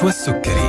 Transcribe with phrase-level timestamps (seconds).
[0.00, 0.68] نشوى السكري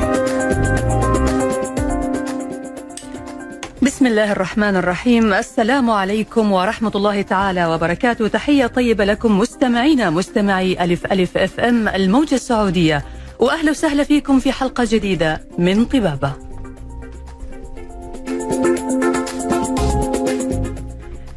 [3.81, 5.33] بسم الله الرحمن الرحيم.
[5.33, 8.27] السلام عليكم ورحمة الله تعالى وبركاته.
[8.27, 13.05] تحية طيبة لكم مستمعينا مستمعي ألف ألف FM الموجة السعودية.
[13.39, 16.33] وأهلا وسهلا فيكم في حلقة جديدة من طبابة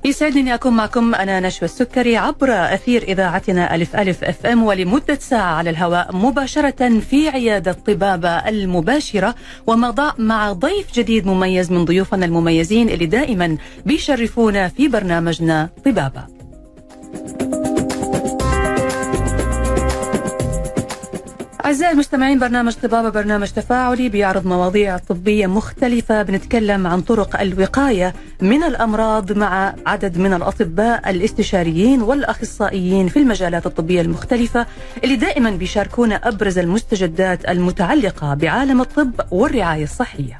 [0.06, 5.70] يسعدني أكون معكم أنا نشوى السكري عبر أثير إذاعتنا ألف ألف FM ولمدة ساعة على
[5.70, 9.34] الهواء مباشرة في عيادة طبابه المباشرة
[9.66, 16.24] ومضاء مع ضيف جديد مميز من ضيوفنا المميزين اللي دائما بيشرفونا في برنامجنا طبابة.
[21.64, 28.62] أعزائي المستمعين برنامج طبابة برنامج تفاعلي بيعرض مواضيع طبية مختلفة بنتكلم عن طرق الوقاية من
[28.62, 34.66] الأمراض مع عدد من الأطباء الاستشاريين والأخصائيين في المجالات الطبية المختلفة
[35.04, 40.38] اللي دائما بيشاركونا أبرز المستجدات المتعلقة بعالم الطب والرعاية الصحية.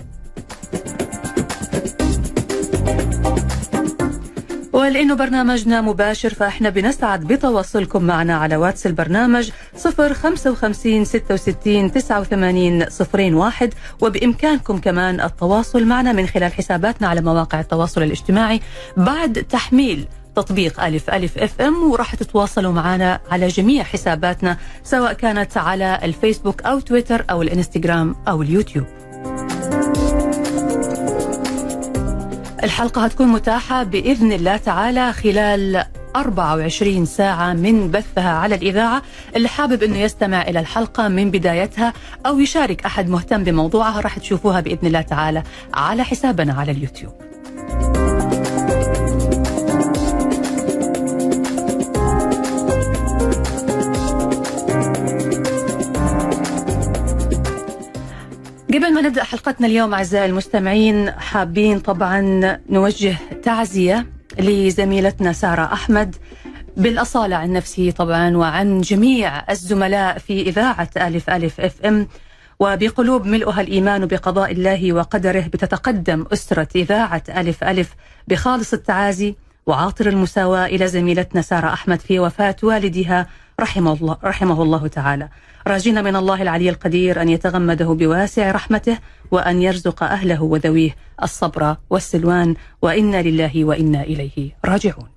[4.94, 12.86] ولأنه برنامجنا مباشر فإحنا بنسعد بتواصلكم معنا على واتس البرنامج 055 66 89
[13.34, 18.60] 01 وبإمكانكم كمان التواصل معنا من خلال حساباتنا على مواقع التواصل الاجتماعي.
[18.96, 25.56] بعد تحميل تطبيق ألف ألف أف أم وراح تتواصلوا معنا على جميع حساباتنا سواء كانت
[25.56, 28.86] على الفيسبوك أو تويتر أو الإنستغرام أو اليوتيوب.
[32.64, 35.84] الحلقة هتكون متاحة بإذن الله تعالى خلال
[36.16, 39.02] 24 ساعة من بثها على الإذاعة.
[39.36, 41.92] اللي حابب أنه يستمع إلى الحلقة من بدايتها
[42.26, 45.42] أو يشارك أحد مهتم بموضوعها راح تشوفوها بإذن الله تعالى
[45.74, 47.33] على حسابنا على اليوتيوب.
[58.74, 62.20] قبل ما نبدأ حلقتنا اليوم أعزائي المستمعين حابين طبعا
[62.70, 64.06] نوجه تعزية
[64.38, 66.16] لزميلتنا سارة أحمد
[66.76, 72.08] بالأصالة عن نفسي طبعا وعن جميع الزملاء في إذاعة ألف ألف أف إم
[72.60, 77.94] وبقلوب ملؤها الإيمان بقضاء الله وقدره بتتقدم أسرة إذاعة ألف ألف
[78.28, 79.34] بخالص التعازي
[79.66, 83.26] وعاطر المساواة إلى زميلتنا سارة أحمد في وفاة والدها
[83.60, 85.28] رحمه الله رحمه الله تعالى.
[85.66, 88.98] راجين من الله العلي القدير أن يتغمده بواسع رحمته
[89.30, 95.08] وأن يرزق أهله وذويه الصبر والسلوان وإنا لله وإنا إليه راجعون.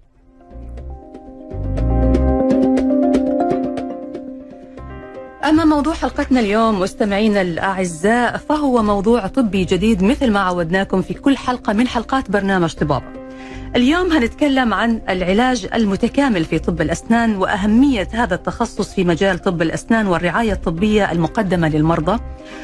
[5.46, 11.38] أما موضوع حلقتنا اليوم مستمعينا الأعزاء فهو موضوع طبي جديد مثل ما عودناكم في كل
[11.38, 13.26] حلقة من حلقات برنامج طبابة.
[13.75, 20.07] اليوم هنتكلم عن العلاج المتكامل في طب الأسنان وأهمية هذا التخصص في مجال طب الأسنان
[20.07, 22.19] والرعاية الطبية المقدمة للمرضى.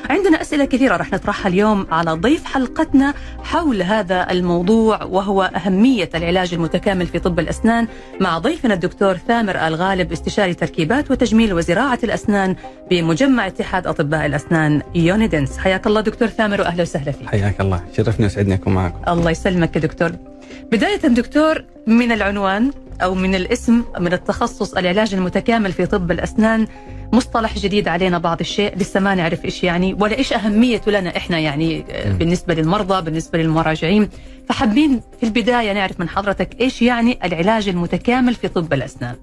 [0.09, 3.13] عندنا أسئلة كثيرة رح نطرحها اليوم على ضيف حلقتنا
[3.43, 7.87] حول هذا الموضوع وهو أهمية العلاج المتكامل في طب الأسنان
[8.19, 12.55] مع ضيفنا الدكتور ثامر الغالب استشاري تركيبات وتجميل وزراعة الأسنان
[12.89, 17.27] بمجمع اتحاد أطباء الأسنان يونيدنس حياك الله دكتور ثامر وأهلا وسهلا فيك.
[17.29, 17.81] حياك الله.
[17.97, 19.11] شرفني وسعدني أكون معكم.
[19.11, 20.32] الله يسلمك يا دكتور.
[20.71, 22.71] بداية دكتور من العنوان
[23.01, 26.67] أو من الاسم من التخصص العلاج المتكامل في طب الأسنان
[27.13, 31.39] مصطلح جديد علينا بعض الشيء لسه ما نعرف إيش يعني ولا إيش أهميته لنا إحنا
[31.39, 31.85] يعني
[32.19, 34.09] بالنسبة للمرضى بالنسبة للمراجعين.
[34.49, 39.15] فحابين في البداية نعرف من حضرتك إيش يعني العلاج المتكامل في طب الأسنان.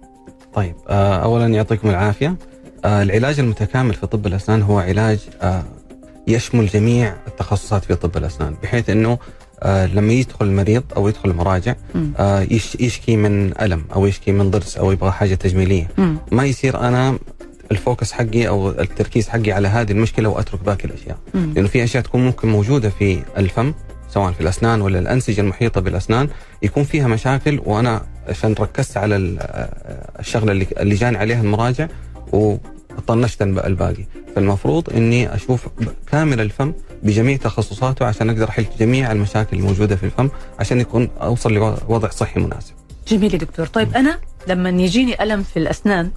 [0.54, 2.36] طيب آه، أولا يعطيكم العافية.
[2.84, 5.62] آه، العلاج المتكامل في طب الأسنان هو علاج آه،
[6.26, 9.18] يشمل جميع التخصصات في طب الأسنان بحيث أنه آه
[9.64, 11.74] لما يدخل المريض أو يدخل المراجع
[12.18, 12.46] آه
[12.80, 15.88] يشكي من ألم أو يشكي من ضرس أو يبغى حاجة تجميلية.
[16.32, 17.18] ما يصير أنا
[17.72, 21.18] الفوكس حقي أو التركيز حقي على هذه المشكلة وأترك باقي الأشياء.
[21.54, 23.72] لأنه في أشياء تكون ممكن موجودة في الفم
[24.08, 26.28] سواء في الأسنان ولا الأنسجة المحيطة بالأسنان
[26.62, 31.88] يكون فيها مشاكل وأنا عشان ركزت على آه، الشغلة اللي اللي جاني عليها المراجع
[32.98, 34.04] وطنشت الباقي.
[34.36, 35.68] فالمفروض إني أشوف
[36.12, 36.72] كامل الفم
[37.02, 40.28] بجميع تخصصاته عشان أقدر أحل جميع المشاكل الموجودة في الفم
[40.58, 42.72] عشان يكون أوصل لوضع صحي مناسب.
[43.08, 46.10] جميل يا دكتور، طيب أنا لما يجيني ألم في الأسنان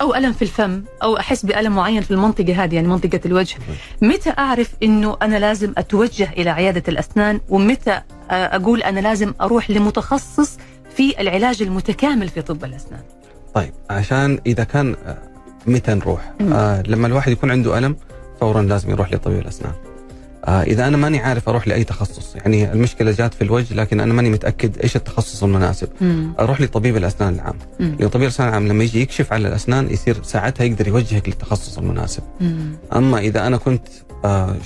[0.00, 3.56] أو ألم في الفم أو أحس بألم معين في المنطقة هذه يعني منطقة الوجه
[4.02, 10.58] متى أعرف إنه أنا لازم أتوجه إلى عيادة الأسنان؟ ومتى أقول أنا لازم أروح لمتخصص
[10.96, 13.00] في العلاج المتكامل في طب الأسنان؟
[13.54, 14.96] طيب عشان إذا كان
[15.66, 17.96] متى نروح آه لما الواحد يكون عنده ألم
[18.40, 19.72] فورا لازم يروح لطبيب الأسنان
[20.44, 24.14] آه إذا أنا ماني عارف أروح لأي تخصص يعني المشكلة جات في الوجه لكن أنا
[24.14, 26.32] ماني متأكد إيش التخصص المناسب مم.
[26.38, 27.96] أروح لطبيب الأسنان العام مم.
[27.98, 32.22] لأن طبيب الأسنان العام لما يجي يكشف على الأسنان يصير ساعتها يقدر يوجهك للتخصص المناسب
[32.40, 32.72] مم.
[32.96, 33.88] أما إذا أنا كنت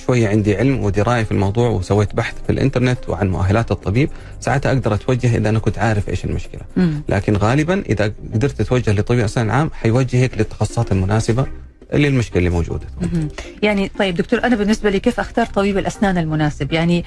[0.05, 4.09] شوية عندي علم ودراية في الموضوع وسويت بحث في الإنترنت وعن مؤهلات الطبيب
[4.39, 7.01] ساعتها أقدر أتوجه إذا أنا كنت عارف إيش المشكلة مم.
[7.09, 11.45] لكن غالبا إذا قدرت تتوجه لطبيب الاسنان العام حيوجهك للتخصصات المناسبة
[11.93, 13.27] للمشكله اللي موجودة مهم.
[13.63, 17.05] يعني طيب دكتور أنا بالنسبة لي كيف أختار طبيب الأسنان المناسب يعني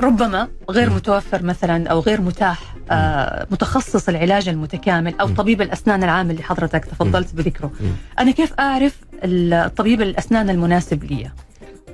[0.00, 0.96] ربما غير مم.
[0.96, 5.34] متوفر مثلا أو غير متاح آه متخصص العلاج المتكامل أو مم.
[5.34, 7.92] طبيب الأسنان العام اللي حضرتك تفضلت بذكره مم.
[8.18, 11.30] أنا كيف أعرف الطبيب الأسنان المناسب لي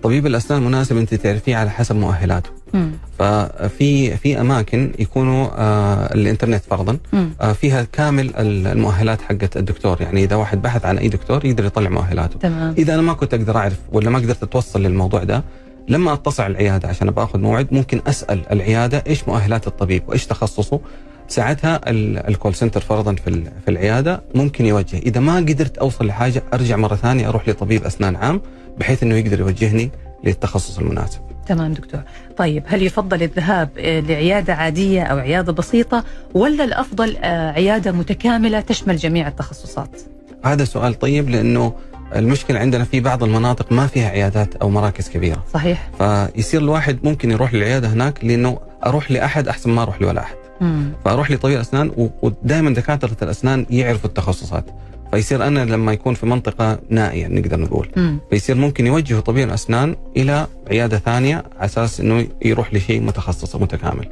[0.03, 2.51] طبيب الأسنان المناسب أنت تعرفيه على حسب مؤهلاته.
[2.75, 2.91] مم.
[3.19, 7.31] ففي في أماكن يكونوا آه الإنترنت فرضا مم.
[7.41, 10.01] آه فيها كامل المؤهلات حقت الدكتور.
[10.03, 12.39] يعني إذا واحد بحث عن أي دكتور يقدر يطلع مؤهلاته.
[12.39, 12.75] تمام.
[12.79, 15.45] إذا أنا ما كنت أقدر أعرف ولا ما قدرت أتوصل للموضوع ده
[15.89, 20.27] لما أتصل على العيادة عشان أبغى اخذ موعد ممكن أسأل العيادة إيش مؤهلات الطبيب وإيش
[20.27, 20.81] تخصصه.
[21.29, 24.99] ساعتها ال- الكول سنتر فرضا في في العيادة ممكن يوجه.
[24.99, 28.41] إذا ما قدرت أوصل لحاجة أرجع مرة ثانية أروح لطبيب أسنان عام.
[28.79, 29.91] بحيث إنه يقدر يوجهني
[30.25, 31.21] للتخصص المناسب.
[31.47, 32.01] تمام دكتور.
[32.37, 36.05] طيب هل يفضل الذهاب آه، لعيادة عادية أو عيادة بسيطة
[36.35, 40.01] ولا الأفضل آه، عيادة متكاملة تشمل جميع التخصصات؟
[40.45, 41.73] هذا سؤال طيب لأنه
[42.17, 45.45] المشكلة عندنا في بعض المناطق ما فيها عيادات أو مراكز كبيرة.
[45.55, 45.91] صحيح.
[45.99, 50.37] فيصير الواحد ممكن يروح للعيادة هناك لأنه أروح لأحد أحسن ما أروح لولا أحد.
[50.61, 50.93] مم.
[51.05, 54.65] فأروح لطبيب اسنان ودائما دكاترة الأسنان يعرفوا التخصصات.
[55.15, 58.19] فيصير أنا لما يكون في منطقة نائية نقدر نقول مم.
[58.31, 64.09] فيصير ممكن يوجهوا طبيب الأسنان إلى عيادة ثانية على أساس إنه يروح لشيء متخصص متكامل.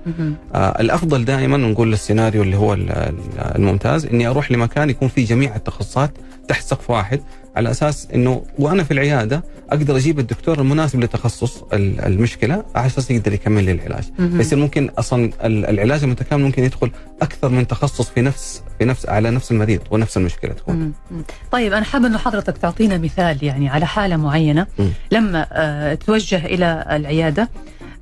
[0.54, 5.26] آه الأفضل دائما نقول السيناريو اللي هو ال- ال- الممتاز إني أروح لمكان يكون فيه
[5.26, 6.10] جميع التخصصات
[6.48, 7.20] تحت سقف واحد
[7.56, 9.42] على أساس إنه وأنا في العيادة
[9.72, 14.04] أقدر أجيب الدكتور المناسب لتخصص ال- المشكلة على أساس يقدر يكمل لي العلاج.
[14.18, 14.36] مهم.
[14.36, 16.90] فيصير ممكن أصلا ال- العلاج المتكامل ممكن يدخل
[17.22, 20.92] أكثر من تخصص في نفس في نفس على نفس المريض ونفس المشكلة تكون.
[21.52, 24.88] طيب أنا حابه انه حضرتك تعطينا مثال يعني على حالة معينة مم.
[25.12, 27.48] لما آه، توجه إلى العيادة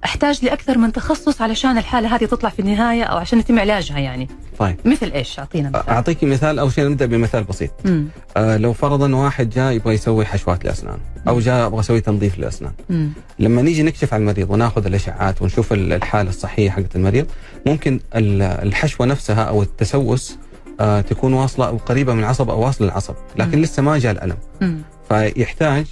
[0.05, 4.29] أحتاج لأكثر من تخصص علشان الحالة هذه تطلع في النهاية أو عشان يتم علاجها يعني
[4.58, 7.70] طيب مثل إيش أعطينا مثال أعطيك مثال أول شيء نبدأ بمثال بسيط.
[7.85, 8.06] مم.
[8.37, 10.99] آه لو فرضا واحد جاء يبغى يسوي حشوات لأسنان
[11.29, 12.73] أو جاء أبغى أسوي تنظيف للاسنان.
[12.91, 13.12] مم.
[13.38, 17.26] لما نيجي نكشف على المريض وناخذ الإشعاعات ونشوف ال- الحالة الصحية حقت المريض
[17.67, 20.37] ممكن ال- الحشوة نفسها أو التسوس
[20.81, 23.64] آه تكون واصلة أو قريبة من العصب أو واصلة للعصب لكن مم.
[23.64, 24.79] لسه ما جاء الألم مم.
[25.08, 25.85] فيحتاج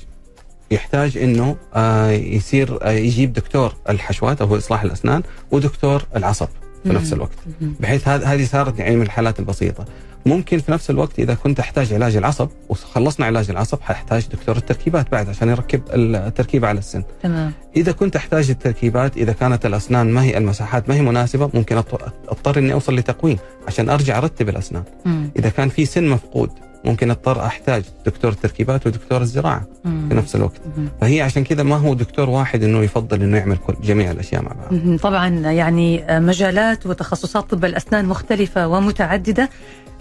[0.70, 6.48] يحتاج إنه آه يصير آه يجيب دكتور الحشوات أو إصلاح الأسنان ودكتور العصب
[6.84, 7.12] في نفس.
[7.12, 7.38] الوقت.
[7.80, 9.84] بحيث هذه صارت يعني من الحالات البسيطة
[10.26, 15.12] ممكن في نفس الوقت إذا كنت أحتاج علاج العصب وخلصنا علاج العصب حاحتاج دكتور التركيبات
[15.12, 20.22] بعد عشان يركب التركيبة على السن تمام إذا كنت أحتاج التركيبات إذا كانت الأسنان ما
[20.22, 21.76] هي المساحات ما هي مناسبة ممكن
[22.28, 25.30] أضطر إني أوصل لتقويم عشان أرجع أرتب الأسنان مم.
[25.36, 26.50] إذا كان في سن مفقود
[26.88, 30.08] ممكن اضطر احتاج دكتور التركيبات ودكتور الزراعة مم.
[30.08, 30.88] في نفس الوقت مم.
[31.00, 34.52] فهي عشان كذا ما هو دكتور واحد إنه يفضل إنه يعمل كل جميع الأشياء مع
[34.52, 34.98] بعض.
[34.98, 39.48] طبعا يعني مجالات وتخصصات طب الأسنان مختلفة ومتعددة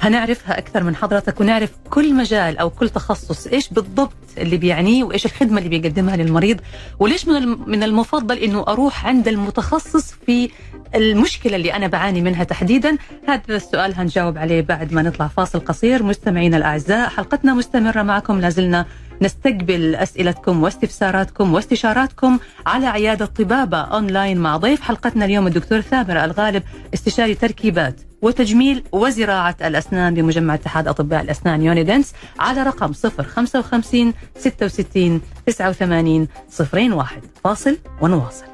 [0.02, 5.26] هنعرفها أكثر من حضرتك ونعرف كل مجال أو كل تخصص إيش بالضبط اللي بيعنيه وإيش
[5.26, 6.60] الخدمة اللي بيقدمها للمريض
[7.00, 10.50] وليش من الم- من المفضل إنه أروح عند المتخصص في
[10.96, 16.04] المشكلة اللي أنا بعاني منها تحديدا؟ هذا السؤال هنجاوب عليه بعد ما نطلع فاصل قصير.
[16.04, 18.40] مستمعينا الأعزاء حلقتنا مستمرة معكم.
[18.42, 18.86] لازلنا
[19.22, 26.64] نستقبل أسئلتكم واستفساراتكم واستشاراتكم على عيادة طبابة أونلاين مع ضيف حلقتنا اليوم الدكتور ثامر الغالب
[26.94, 28.02] استشاري تركيبات.
[28.22, 36.28] وتجميل وزراعة الأسنان بمجمع اتحاد أطباء الأسنان يونيدنس على رقم 055 66 89
[36.74, 38.46] 01 فاصل ونواصل.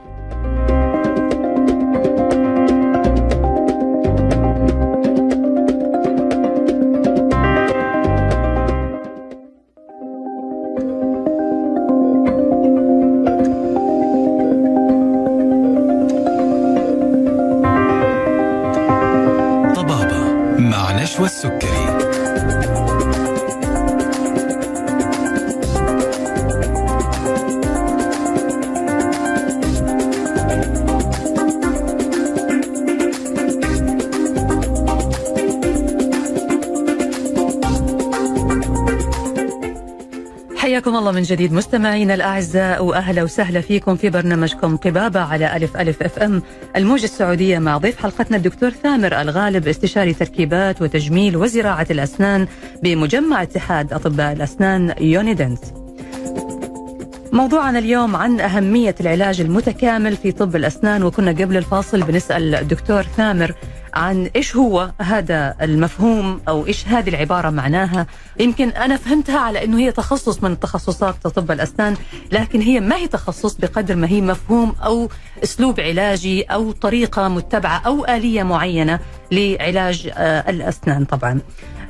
[21.20, 21.93] مع نشوى
[40.94, 46.04] حياكم الله من جديد مستمعينا الأعزاء وأهلا وسهلا فيكم في برنامجكم طبابه على ألف ألف
[46.04, 46.42] FM
[46.76, 52.48] الموجة السعودية مع ضيف حلقتنا الدكتور ثامر الغالب استشاري تركيبات وتجميل وزراعة الأسنان
[52.84, 55.60] بمجمع اتحاد أطباء الأسنان يونيدنس.
[57.32, 63.56] موضوعنا اليوم عن أهمية العلاج المتكامل في طب الأسنان وكنا قبل الفاصل بنسأل الدكتور ثامر
[63.94, 68.08] عن إيش هو هذا المفهوم أو إيش هذه العبارة معناها.
[68.40, 71.96] يمكن أنا فهمتها على أنه هي تخصص من تخصصات طب الأسنان
[72.32, 75.10] لكن هي ما هي تخصص بقدر ما هي مفهوم أو
[75.44, 79.00] أسلوب علاجي أو طريقة متبعة أو آلية معينة
[79.32, 81.40] لعلاج آه، الأسنان طبعا.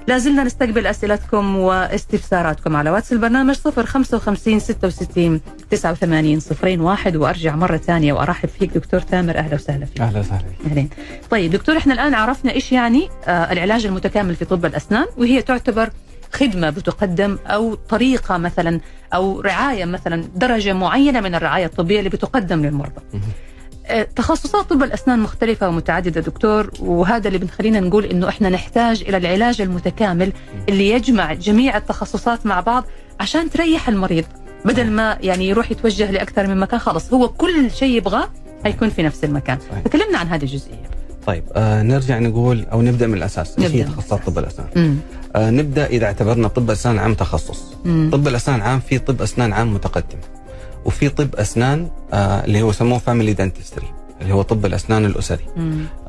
[0.07, 5.41] لازلنا نستقبل أسئلتكم واستفساراتكم على واتس البرنامج 055 66
[5.71, 6.39] 89
[6.81, 10.01] 01 وأرجع مرة ثانية وأرحب فيك دكتور ثامر أهلا وسهلا فيك.
[10.01, 10.89] أهلا وسهلا أهلين.
[11.29, 15.89] طيب دكتور إحنا الآن عرفنا إيش يعني آه العلاج المتكامل في طب الأسنان وهي تعتبر
[16.33, 18.79] خدمة بتقدم أو طريقة مثلا
[19.13, 23.01] أو رعاية مثلا درجة معينة من الرعاية الطبية اللي بتقدم للمرضى.
[23.87, 29.17] آه، تخصصات طب الأسنان مختلفة ومتعددة دكتور وهذا اللي بنخلينا نقول إنه إحنا نحتاج إلى
[29.17, 30.33] العلاج المتكامل
[30.69, 32.85] اللي يجمع جميع التخصصات مع بعض
[33.19, 34.25] عشان تريح المريض
[34.65, 38.29] بدل ما يعني يروح يتوجه لأكثر من مكان خلص هو كل شيء يبغاه
[38.63, 39.83] حيكون في نفس المكان صحيح.
[39.83, 40.89] فكلمنا عن هذه الجزئية
[41.27, 44.25] طيب آه نرجع نقول أو نبدأ من الأساس إيش هي تخصصات.
[44.25, 44.97] طب الأسنان؟
[45.35, 48.09] آه نبدأ إذا اعتبرنا طب أسنان عام تخصص مم.
[48.13, 50.17] طب الأسنان عام في طب أسنان عام متقدم
[50.85, 53.87] وفي طب أسنان آه اللي هو يسموه family dentistry
[54.21, 55.43] اللي هو طب الأسنان الأسري.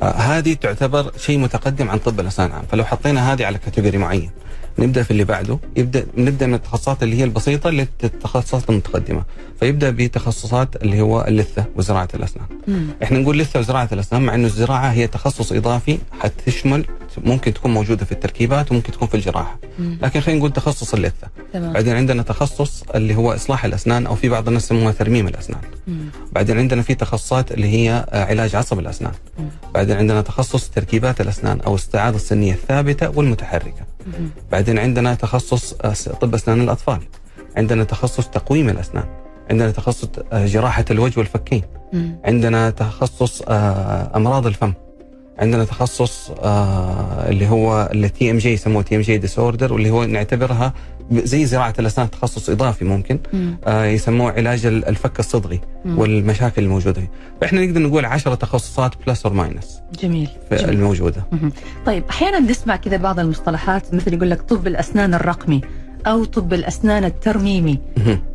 [0.02, 4.30] آه هذه تعتبر شيء متقدم عن طب الأسنان عام فلو حطينا هذه على category معين
[4.78, 5.58] نبدأ في اللي بعده.
[5.76, 9.22] يبدأ نبدأ من التخصصات اللي هي البسيطة للتخصصات المتقدمة.
[9.60, 12.46] فيبدأ بتخصصات اللي هو اللثة وزراعة الأسنان.
[12.68, 12.86] مم.
[13.02, 16.84] إحنا نقول لثة وزراعة الأسنان مع إنه الزراعة هي تخصص إضافي حتشمل
[17.18, 19.98] ممكن تكون موجودة في التركيبات وممكن تكون في الجراحة مم.
[20.02, 24.28] لكن خلينا نقول تخصص اللثة تمام بعدين عندنا تخصص اللي هو إصلاح الأسنان أو في
[24.28, 26.08] بعض الناس يسموها ترميم الأسنان مم.
[26.32, 29.48] بعدين عندنا في تخصصات اللي هي علاج عصب الأسنان مم.
[29.74, 34.28] بعدين عندنا تخصص تركيبات الأسنان أو استعاضه السنية الثابتة والمتحركة مم.
[34.52, 35.74] بعدين عندنا تخصص
[36.20, 36.98] طب أسنان الأطفال
[37.56, 39.04] عندنا تخصص تقويم الأسنان
[39.50, 42.16] عندنا تخصص آه، جراحة الوجه والفكين مم.
[42.24, 44.72] عندنا تخصص آه، أمراض الفم
[45.38, 49.90] عندنا تخصص آه، اللي هو التي ام جي يسموه تي ام جي ديس اوردر واللي
[49.90, 50.72] هو نعتبرها
[51.12, 53.58] زي زراعة الأسنان تخصص إضافي ممكن مم.
[53.66, 55.98] آه، يسموه علاج ال- الفك الصدغي مم.
[55.98, 57.02] والمشاكل الموجودة
[57.40, 60.70] فاحنا نقدر نقول 10 تخصصات plus or minus جميل جميل.
[60.70, 61.24] الموجودة.
[61.86, 65.60] طيب أحيانا نسمع كذا بعض المصطلحات مثل يقول لك طب الأسنان الرقمي
[66.06, 67.78] أو طب الأسنان الترميمي.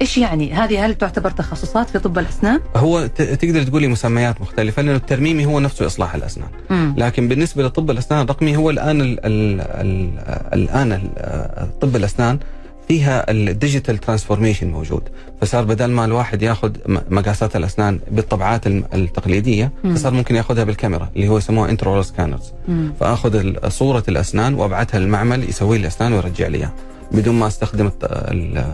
[0.02, 4.98] إيش يعني هذه هل تعتبر تخصصات في طب الأسنان هو تقدر تقولي مسميات مختلفة لأنه
[4.98, 6.94] الترميمي هو نفسه إصلاح الأسنان مم.
[6.98, 10.10] لكن بالنسبة لطب الأسنان الرقمي هو الآن ال ال ال
[10.54, 12.40] الآن ال- طب الأسنان
[12.88, 15.02] فيها ال digital transformation موجود
[15.42, 16.72] فصار بدل ما الواحد ياخذ
[17.10, 19.96] مقاسات الأسنان بالطبعات التقليدية مم.
[19.96, 22.52] فصار ممكن ياخذها بالكاميرا اللي هو يسموها intraoral scanners.
[23.00, 26.74] فأخذ صورة الأسنان وأبعثها للمعمل يسوي لي الاسنان ويرجع لي اياها
[27.12, 28.74] بدون ما أستخدم الط- ال-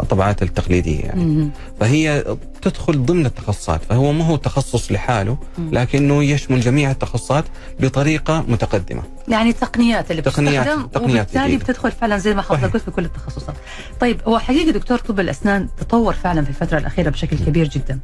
[0.00, 1.50] الطبعات التقليدية يعني مم.
[1.80, 2.24] فهي
[2.62, 7.44] تدخل ضمن التخصصات فهو ما هو تخصص لحاله لكنه يشمل جميع التخصصات
[7.80, 11.64] بطريقة متقدمة يعني التقنيات اللي تقنيات- بتستخدم تقنيات وبالتالي جديدة.
[11.64, 12.64] بتدخل فعلا زي ما حضرتك.
[12.72, 13.54] قلت في كل التخصصات.
[14.00, 17.98] طيب هو حقيقه دكتور طب الأسنان تطور فعلا في الفترة الأخيرة بشكل كبير جدا.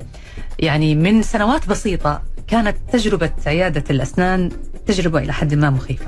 [0.59, 4.51] يعني من سنوات بسيطة كانت تجربة عيادة الأسنان
[4.87, 6.07] تجربة إلى حد ما مخيفة.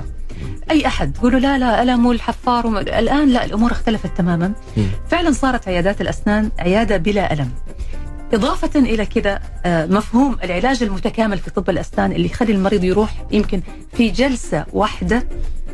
[0.71, 2.77] أي أحد تقولوا لا لا الم والحفار وم...
[2.77, 4.53] الآن لا الأمور اختلفت تماما.
[4.77, 4.83] مم.
[5.09, 7.51] فعلا صارت عيادات الأسنان عيادة بلا ألم.
[8.33, 13.61] إضافة إلى كده آه، مفهوم العلاج المتكامل في طب الأسنان اللي يخلي المريض يروح يمكن
[13.97, 15.23] في جلسة واحدة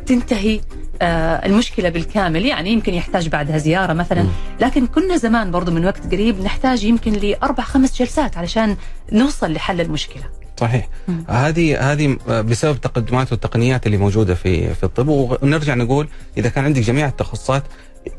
[0.06, 0.60] تنتهي
[1.02, 4.26] آه، المشكلة بالكامل يعني يمكن يحتاج بعدها زيارة مثلا.
[4.60, 8.76] لكن كنا زمان برضو من وقت قريب نحتاج يمكن لأربع خمس جلسات علشان
[9.12, 10.22] نوصل لحل المشكلة
[10.60, 10.88] صحيح.
[11.28, 16.82] هذه هذه بسبب التقدمات والتقنيات اللي موجودة في في الطب ونرجع نقول إذا كان عندك
[16.82, 17.62] جميع التخصصات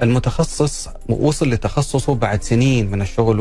[0.01, 3.39] المتخصص وصل لتخصصه بعد سنين من الشغل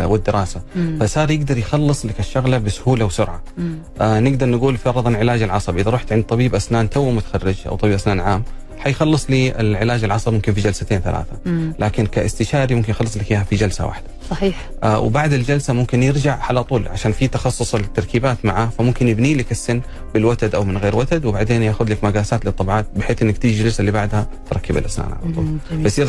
[0.00, 0.98] والدراسة مم.
[1.00, 3.78] فصار يقدر يخلص لك الشغلة بسهولة وسرعة مم.
[4.00, 7.94] آه نقدر نقول فرضا علاج العصب إذا رحت عند طبيب أسنان تو متخرج أو طبيب
[7.94, 8.42] أسنان عام
[8.78, 11.74] حيخلص لي العلاج العصب ممكن في جلستين ثلاثة مم.
[11.78, 16.38] لكن كاستشاري ممكن يخلص لك إياها في جلسة واحدة صحيح آه وبعد الجلسة ممكن يرجع
[16.42, 19.80] على طول عشان في تخصص التركيبات معاه فممكن يبني لك السن
[20.14, 23.92] بالوتد أو من غير وتد وبعدين ياخذ لك مقاسات للطبعات بحيث إنك تيجي الجلسة اللي
[23.92, 25.58] بعدها تركب الأسنان على طول.
[25.82, 26.08] فيصير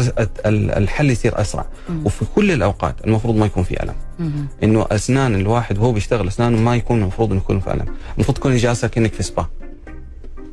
[0.55, 2.05] الحل يصير أسرع مم.
[2.05, 4.47] وفي كل الأوقات المفروض ما يكون في ألم مم.
[4.63, 7.85] إنه أسنان الواحد وهو بيشتغل أسنانه ما يكون المفروض إنه يكون في ألم
[8.15, 9.45] المفروض تكون جالسه كانك في سبا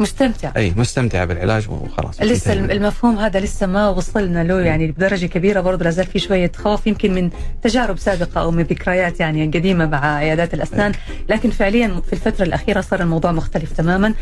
[0.00, 0.52] مستمتع.
[0.56, 2.22] أي مستمتعه بالعلاج وخلاص.
[2.22, 2.52] لسه.
[2.52, 7.14] المفهوم هذا لسه ما وصلنا له يعني بدرجة كبيرة برضه لازال في شوية خوف يمكن
[7.14, 7.30] من
[7.62, 10.92] تجارب سابقة أو من ذكريات يعني قديمة مع عيادات الأسنان.
[11.28, 14.14] لكن فعليا في الفترة الأخيرة صار الموضوع مختلف تماما.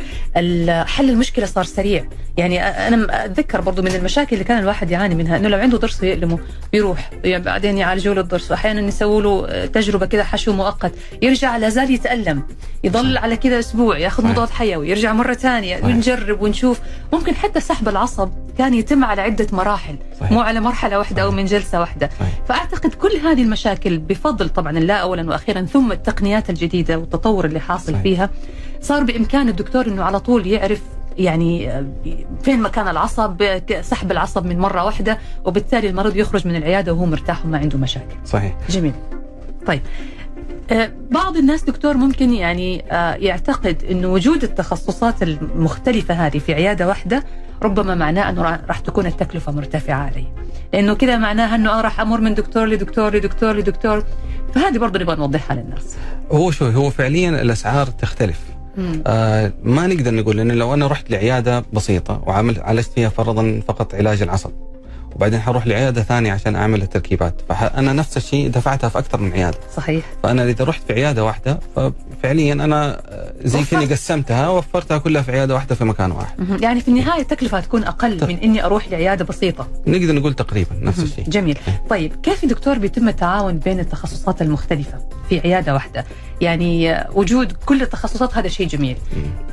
[0.85, 2.05] حل المشكلة صار سريع.
[2.37, 6.03] يعني أنا أتذكر برضه من المشاكل اللي كان الواحد يعاني منها إنه لو عنده ضرس
[6.03, 6.39] يألمه
[6.73, 8.51] يروح يعني بعدين يعالجوا له الضرس.
[8.51, 12.43] وأحيانا يسووا له تجربة كذا حشو مؤقت يرجع لا زال يتألم
[12.85, 14.25] يضل على كذا أسبوع ياخذ.
[14.25, 15.95] مضاد حيوي يرجع مرة ثانية صحيح.
[15.95, 16.81] ونجرب ونشوف
[17.13, 20.33] ممكن حتى سحب العصب كان يتم على عدة مراحل صحيح.
[20.33, 21.41] مو على مرحلة واحدة أو صحيح.
[21.41, 22.33] من جلسة واحدة صحيح.
[22.49, 27.93] فأعتقد كل هذه المشاكل بفضل طبعا الله أولا وأخيرا ثم التقنيات الجديدة والتطور اللي حاصل
[27.93, 28.03] صحيح.
[28.03, 28.31] فيها
[28.81, 30.81] صار بإمكان الدكتور أنه على طول يعرف
[31.19, 31.87] يعني آه،
[32.43, 37.45] فين مكان العصب سحب العصب من مرة واحدة وبالتالي المريض يخرج من العيادة وهو مرتاح
[37.47, 38.93] وما عنده مشاكل صحيح جميل
[39.67, 39.81] طيب
[41.11, 47.25] بعض الناس دكتور ممكن يعني آه، يعتقد انه وجود التخصصات المختلفة هذه في عيادة واحدة
[47.63, 50.25] ربما معناه أنه را- راح تكون التكلفة مرتفعة علي
[50.73, 54.05] لأنه كذا معناها أنه أنا راح أمر من دكتور لدكتور لدكتور لدكتور.
[54.55, 55.97] فهذه برضه نبغى نوضحها للناس.
[56.33, 58.41] هو شو هو فعليا الأسعار تختلف.
[58.77, 59.03] مم.
[59.07, 63.95] آه ما نقدر نقول لأن لو أنا رحت لعيادة بسيطة وعمل عالجت فيها فرضا فقط
[63.95, 64.51] علاج العصب.
[65.15, 67.41] وبعدين حروح لعيادة ثانية عشان أعمل التركيبات.
[67.49, 69.59] فأنا نفس الشيء دفعتها في أكثر من عيادة.
[69.77, 70.05] صحيح.
[70.23, 73.03] فأنا إذا رحت في عيادة واحدة ففعليا أنا
[73.45, 73.65] زي.
[73.65, 76.63] كني قسمتها وفرتها كلها في عيادة واحدة في مكان واحد.
[76.63, 78.31] يعني في النهاية التكلفة هتكون أقل طيب.
[78.31, 79.69] من إني أروح لعيادة بسيطة.
[79.87, 80.99] نقدر نقول تقريبا نفس.
[80.99, 81.25] الشيء.
[81.29, 81.59] جميل.
[81.91, 86.05] طيب كيف دكتور بيتم التعاون بين التخصصات المختلفة؟ في عيادة واحدة.
[86.41, 88.97] يعني وجود كل التخصصات هذا شيء جميل.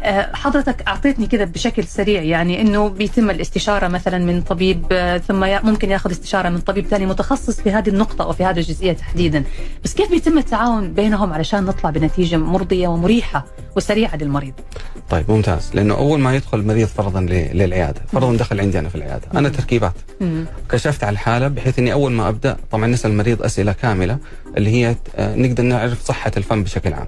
[0.03, 5.45] آه، حضرتك أعطيتني كذا بشكل سريع يعني أنه بيتم الاستشارة مثلا من طبيب آه، ثم
[5.63, 9.43] ممكن يأخذ استشارة من طبيب ثاني متخصص في هذه النقطة أو في هذه الجزئية تحديدا.
[9.83, 14.53] بس كيف بيتم التعاون بينهم علشان نطلع بنتيجة مرضية ومريحة وسريعة للمريض؟
[15.09, 15.71] طيب ممتاز.
[15.73, 19.27] لأنه أول ما يدخل المريض فرضا للعيادة فرضا دخل عندي أنا في العيادة.
[19.33, 19.93] أنا تركيبات.
[20.69, 24.17] كشفت على الحالة بحيث إني أول ما أبدأ طبعا نسأل المريض أسئلة كاملة
[24.57, 27.07] اللي هي آه، نقدر نعرف صحة الفم بشكل عام.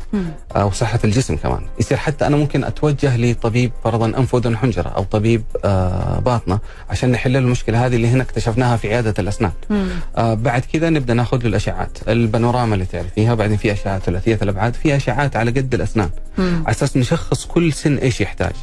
[0.56, 1.62] أو صحة الجسم كمان.
[1.80, 7.12] يصير حتى أنا ممكن أتوجه لطبيب فرضا انف واذن حنجره أو طبيب آه، باطنة عشان
[7.12, 9.52] نحل له المشكلة هذه اللي هنا اكتشفناها في عيادة الأسنان.
[10.18, 14.74] آه بعد كذا نبدأ ناخذ له الاشعات البانوراما اللي تعرفيها بعدين في أشعة ثلاثية الأبعاد.
[14.74, 16.10] في أشعات على قد الأسنان.
[16.38, 18.54] على أساس نشخص كل سن إيش يحتاج.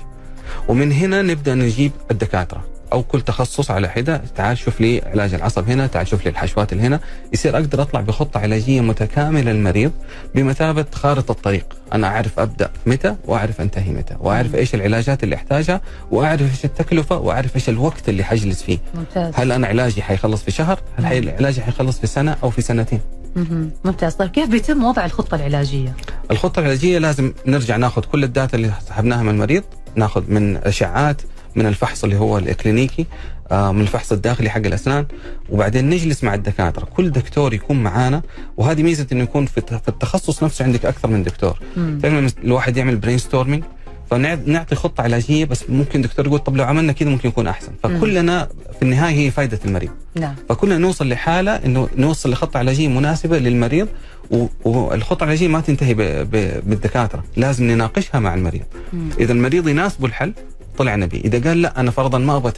[0.68, 2.64] ومن هنا نبدأ نجيب الدكاترة.
[2.92, 4.22] أو كل تخصص على حدة.
[4.36, 7.00] تعال شوف لي علاج العصب هنا تعال شوف لي الحشوات اللي هنا.
[7.32, 9.92] يصير أقدر أطلع بخطة علاجية متكاملة للمريض
[10.34, 11.76] بمثابة خارطة الطريق.
[11.92, 17.18] أنا أعرف أبدأ متى وأعرف أنتهي متى وأعرف إيش العلاجات اللي أحتاجها وأعرف إيش التكلفة
[17.18, 18.78] وأعرف إيش الوقت اللي حجلس فيه.
[18.94, 19.32] ممتاز.
[19.36, 23.00] هل أنا علاجي حيخلص في شهر؟ هل علاجي حيخلص في سنة أو في سنتين.
[23.84, 24.14] ممتاز.
[24.14, 25.94] طيب كيف بيتم وضع الخطة العلاجية؟
[26.30, 29.62] الخطة العلاجية لازم نرجع ناخذ كل ال data اللي سحبناها من المريض
[29.94, 31.22] ناخذ من اشعاعات
[31.56, 33.06] من الفحص اللي هو الكلينيكي
[33.50, 35.06] آه، من الفحص الداخلي حق الأسنان.
[35.48, 36.84] وبعدين نجلس مع الدكاترة.
[36.84, 38.22] كل دكتور يكون معانا
[38.56, 39.58] وهذه ميزة إنه يكون في
[39.88, 41.58] التخصص نفسه عندك أكثر من دكتور.
[42.44, 43.64] الواحد يعمل brainstorming
[44.10, 47.72] فنعطي خطة علاجية بس ممكن دكتور يقول طب لو عملنا كذا ممكن يكون أحسن.
[47.82, 49.90] فكلنا في النهاية هي فائده المريض.
[50.14, 50.34] نعم.
[50.48, 53.88] فكلنا نوصل لحالة إنه نوصل لخطة علاجية مناسبة للمريض
[54.64, 55.94] والخطة العلاجية ما تنتهي
[56.64, 58.62] بالدكاترة، لازم نناقشها مع المريض.
[58.92, 59.08] مم.
[59.20, 60.32] إذا المريض يناسبه الحل
[60.78, 62.52] طلع نبي، إذا قال لا أنا فرضا ما أبغى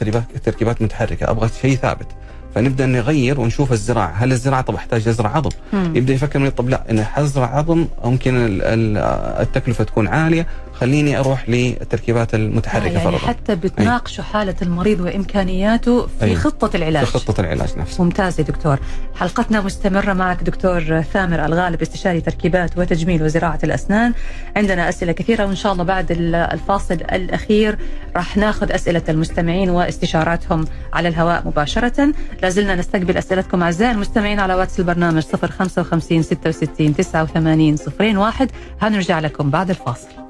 [0.45, 2.07] تركيبات متحركة، أبغى شيء ثابت.
[2.55, 5.95] فنبدأ نغير ونشوف الزراعة، هل الزراعة طب أحتاج ازرع عظم؟ مم.
[5.95, 8.97] يبدأ يفكر المريض طب لا أنا حزرع عظم ممكن ال- ال-
[9.41, 10.47] التكلفة تكون عالية،
[10.83, 13.17] خليني أروح للتركيبات آه المتحركه يعني فرضا.
[13.17, 16.35] حتى بتناقشوا حالة المريض وإمكانياته في أي.
[16.35, 17.05] خطة العلاج.
[17.05, 18.03] في خطة العلاج نفسه.
[18.03, 18.79] ممتاز يا دكتور.
[19.15, 24.13] حلقتنا مستمرة معك دكتور ثامر الغالب استشاري تركيبات وتجميل وزراعة الأسنان.
[24.55, 27.77] عندنا أسئلة كثيرة وإن شاء الله بعد ال- الفاصل الأخير
[28.15, 32.13] راح ناخذ أسئلة المستمعين واستشاراتهم على الهواء مباشرة.
[32.41, 39.69] لازلنا نستقبل أسئلتكم أعزائي المستمعين على واتس البرنامج 055 66 89 01 هنرجع لكم بعد
[39.69, 40.22] الفاصل.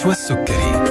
[0.00, 0.90] مع نشوى السكري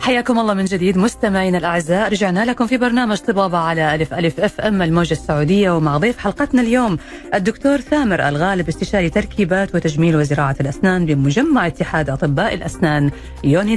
[0.00, 2.08] حياكم الله من جديد مستمعينا الأعزاء.
[2.12, 6.98] رجعنا لكم في برنامج طبابة على ألف ألف FM الموجة السعودية ومع ضيف حلقتنا اليوم
[7.34, 13.10] الدكتور ثامر الغالب استشاري تركيبات وتجميل وزراعة الأسنان بمجمع اتحاد أطباء الأسنان
[13.44, 13.76] يونيدنس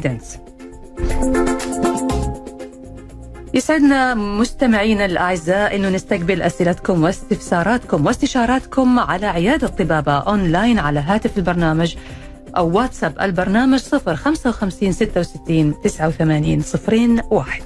[3.53, 11.95] يسعدنا مستمعينا الأعزاء إنه نستقبل أسئلتكم واستفساراتكم واستشاراتكم على عيادة طبابه أونلاين على هاتف البرنامج
[12.57, 17.63] أو واتساب البرنامج 055 66 89 صفرين واحد.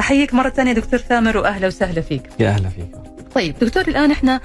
[0.00, 2.22] أحييك مرة ثانية دكتور ثامر وأهلا وسهلا فيك.
[2.40, 2.90] يا أهلا فيك.
[3.34, 4.40] طيب دكتور الآن إحنا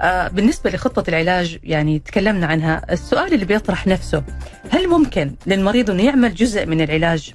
[0.00, 4.22] آه، بالنسبة لخطة العلاج يعني تكلمنا عنها السؤال اللي بيطرح نفسه
[4.70, 7.34] هل ممكن للمريض أنه يعمل جزء من العلاج؟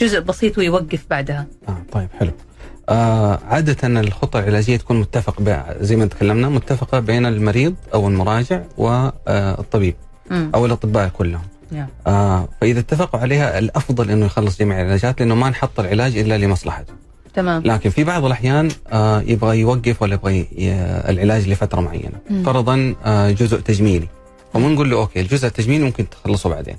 [0.00, 1.46] جزء بسيط ويوقف بعدها.
[1.68, 2.30] آه طيب حلو.
[2.88, 5.40] آه عادة الخطة العلاجية تكون متفق
[5.80, 9.94] زي ما تكلمنا متفقة بين المريض أو المراجع والطبيب
[10.30, 10.50] مم.
[10.54, 11.42] أو الأطباء كلهم.
[11.70, 11.86] نعم.
[12.06, 16.92] آه فإذا اتفقوا عليها الأفضل أنه يخلص جميع العلاجات لأنه ما نحط العلاج إلا لمصلحته.
[17.34, 17.62] تمام.
[17.62, 20.46] لكن في بعض الأحيان آه يبغى يوقف ولا يبغى
[21.08, 22.18] العلاج لفترة معينة.
[22.30, 22.42] مم.
[22.42, 24.08] فرضا آه جزء تجميلي.
[24.54, 26.76] فمنقول له أوكي الجزء التجميلي ممكن تخلصه بعدين.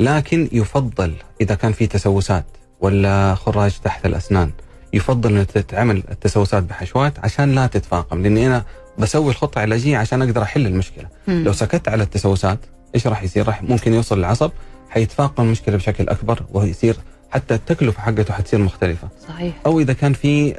[0.00, 2.44] لكن يفضل إذا كان في تسوسات
[2.80, 4.50] ولا خراج تحت الأسنان
[4.92, 8.64] يفضل أن تتعمل التسوسات بحشوات عشان لا تتفاقم لأني أنا
[8.98, 11.44] بسوي الخطة العلاجية عشان أقدر أحل المشكلة مم.
[11.44, 12.58] لو سكت على التسوسات
[12.94, 14.50] إيش راح يصير؟ راح ممكن يوصل للعصب
[14.90, 16.96] حيتفاقم المشكلة بشكل أكبر ويصير
[17.30, 20.54] حتى التكلفة حقته حتصير مختلفة صحيح أو إذا كان في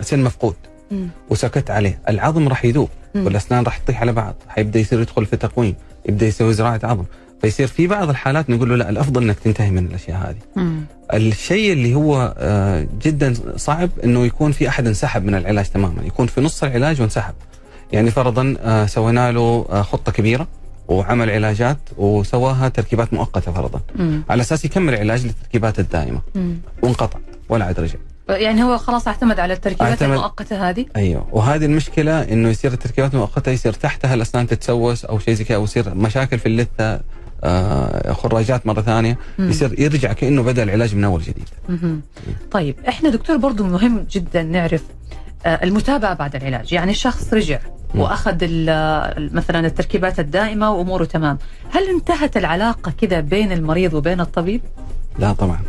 [0.00, 0.54] سن مفقود
[0.90, 1.08] مم.
[1.30, 2.88] وسكت عليه العظم راح يذوب.
[3.14, 5.74] والأسنان راح تطيح على بعض حيبدأ يصير يدخل في تقويم
[6.08, 7.04] يبدأ يسوي زراعة عظم
[7.42, 10.62] فيصير في بعض الحالات نقول له لا الأفضل إنك تنتهي من الأشياء هذه.
[10.62, 10.80] مم.
[11.14, 16.02] الشيء اللي هو آه، جدا صعب إنه يكون في أحد انسحب من العلاج تماما.
[16.04, 17.34] يكون في نص العلاج وانسحب.
[17.92, 20.48] يعني فرضا آه، سوينا له آه، خطة كبيرة
[20.88, 23.80] وعمل علاجات وسواها تركيبات مؤقتة فرضا.
[23.96, 24.22] مم.
[24.30, 26.20] على أساس يكمل علاج للتركيبات الدائمة.
[26.34, 26.56] مم.
[26.82, 27.98] وانقطع ولا عاد رجع.
[28.28, 31.26] يعني هو خلاص اعتمد على التركيبات اعتمد- المؤقتة هذه؟ أيوه.
[31.32, 35.64] وهذه المشكلة إنه يصير التركيبات المؤقتة يصير تحتها الأسنان تتسوس أو شيء زي كذا أو
[35.64, 37.00] يصير مشاكل في اللثة.
[38.12, 39.50] خراجات مرة ثانية مم.
[39.50, 41.48] يصير يرجع كأنه بدأ العلاج من أول جديد.
[42.50, 44.82] طيب إحنا دكتور برضو مهم جدا نعرف
[45.46, 47.58] آه، المتابعة بعد العلاج يعني الشخص رجع.
[47.94, 48.34] وأخذ
[49.34, 51.38] مثلا التركيبات الدائمة وأموره تمام
[51.70, 54.60] هل انتهت العلاقة كذا بين المريض وبين الطبيب
[55.18, 55.60] لا طبعا.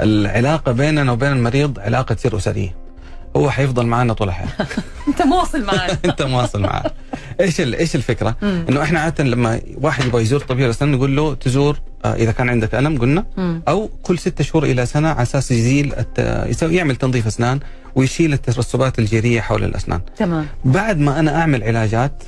[0.00, 2.74] العلاقة بيننا وبين المريض علاقة تصير أسرية
[3.36, 4.48] هو حيفضل معنا طول الحياة.
[5.08, 6.90] انت مواصل معنا انت مواصل معاه
[7.40, 8.36] إيش إيش الفكرة.
[8.42, 12.48] انه إحنا عادة لما واحد يبغى يزور طبيب الاسنان نقول له تزور آه، إذا كان
[12.48, 13.24] عندك ألم قلنا.
[13.68, 16.44] أو كل ستة شهور إلى سنة على أساس يزيل الت...
[16.50, 17.60] يسوي يعمل تنظيف أسنان
[17.94, 20.00] ويشيل الترسبات الجيريه حول الأسنان.
[20.16, 20.46] تمام.
[20.64, 22.22] بعد ما أنا أعمل علاجات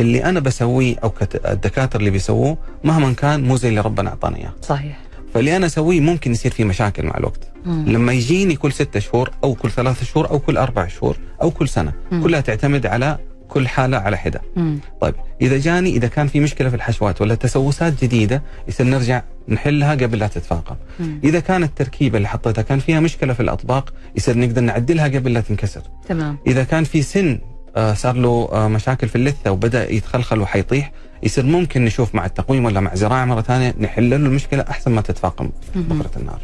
[0.00, 1.12] اللي أنا بسويه أو.
[1.46, 4.52] الدكاترة اللي بيسووه مهما كان مو زي اللي ربنا اعطانا إياه.
[4.62, 4.98] صحيح.
[5.34, 7.84] فاللي أنا أسويه ممكن يصير فيه مشاكل مع الوقت مم.
[7.88, 11.68] لما يجيني كل ستة شهور أو كل ثلاثة شهور أو كل أربع شهور أو كل
[11.68, 12.22] سنة مم.
[12.22, 14.78] كلها تعتمد على كل حالة على حدة مم.
[15.00, 19.94] طيب إذا جاني إذا كان في مشكلة في الحشوات ولا تسوسات جديدة يصير نرجع نحلها
[19.94, 21.20] قبل لا تتفاقم مم.
[21.24, 25.40] إذا كانت التركيبة اللي حطيتها كان فيها مشكلة في الأطباق يصير نقدر نعدلها قبل لا
[25.40, 27.38] تنكسر تمام إذا كان في سن
[27.76, 32.64] آه، صار له آه، مشاكل في اللثة وبدأ يتخلخل وحيطيح يصير ممكن نشوف مع التقويم
[32.64, 35.50] ولا مع زراعة مرة ثانية نحل له المشكلة أحسن ما تتفاقم.
[35.74, 36.40] بكرة النار.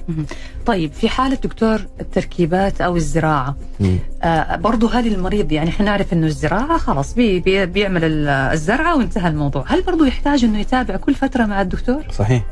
[0.67, 3.99] طيب في حالة دكتور التركيبات أو الزراعة مم.
[4.23, 8.97] آه برضو هذه المريض يعني إحنا نعرف إنه الزراعة خلاص بي بي بيعمل ال- الزرعة
[8.97, 12.43] وانتهى الموضوع هل برضو يحتاج إنه يتابع كل فترة مع الدكتور؟ صحيح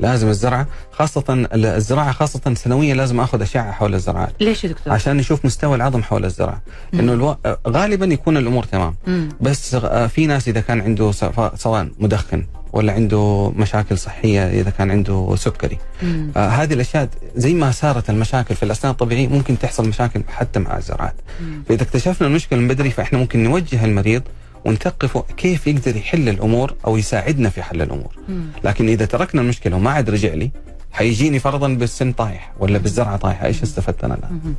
[0.00, 1.24] لازم الزرعه خاصة
[1.54, 6.02] الزراعة خاصة سنويا لازم أخذ أشعة حول الزراعات ليش يا دكتور؟ عشان نشوف مستوى العظم
[6.02, 7.36] حول الزراعه لأنه ألو...
[7.68, 9.28] غالبا يكون الأمور تمام مم.
[9.40, 14.90] بس في ناس إذا كان عنده سواء- سواء مدخن ولا عنده مشاكل صحية إذا كان
[14.90, 16.32] عنده سكري مم.
[16.36, 20.76] آه هذه الأشياء زي ما صارت المشاكل في الأسنان الطبيعية ممكن تحصل مشاكل حتى مع
[20.76, 21.62] الزراعات مم.
[21.68, 24.22] فإذا اكتشفنا المشكلة من بدري فإحنا ممكن نوجه المريض
[24.64, 28.44] ونثقفه كيف يقدر يحل الأمور أو يساعدنا في حل الأمور مم.
[28.64, 30.50] لكن إذا تركنا المشكلة وما عاد رجع لي
[30.92, 34.54] حيجيني فرضا بالسن طايح ولا بالزرعة طايحة إيش استفدت أنا الآن.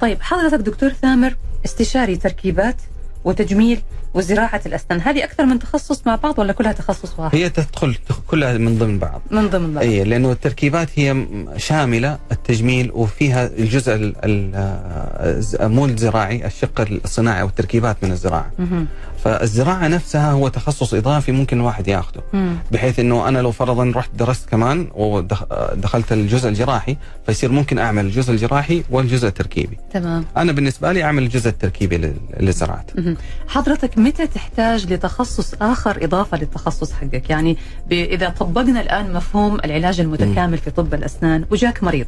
[0.00, 2.76] طيب حضرتك دكتور ثامر استشاري تركيبات
[3.24, 3.80] وتجميل
[4.14, 8.58] وزراعة الأسنان هذه أكثر من تخصص مع بعض ولا كلها تخصص واحد؟ هي تدخل كلها
[8.58, 15.42] من ضمن بعض من ضمن بعض اي لأنه التركيبات هي شاملة التجميل وفيها الجزء آه،
[15.60, 18.86] مو الزراعي الشق الصناعي أو التركيبات من الزراعة مهم.
[19.24, 22.56] فالزراعة نفسها هو تخصص إضافي ممكن الواحد ياخذه مم.
[22.72, 28.32] بحيث إنه أنا لو فرضا رحت درست كمان ودخلت الجزء الجراحي فيصير ممكن أعمل الجزء
[28.32, 33.16] الجراحي والجزء التركيبي تمام أنا بالنسبة لي أعمل الجزء التركيبي لل- للزراعات مهم.
[33.48, 37.56] حضرتك متى تحتاج لتخصص آخر إضافة للتخصص حقك؟ يعني
[37.92, 42.06] إذا طبقنا الآن مفهوم العلاج المتكامل في طب الأسنان وجاك مريض.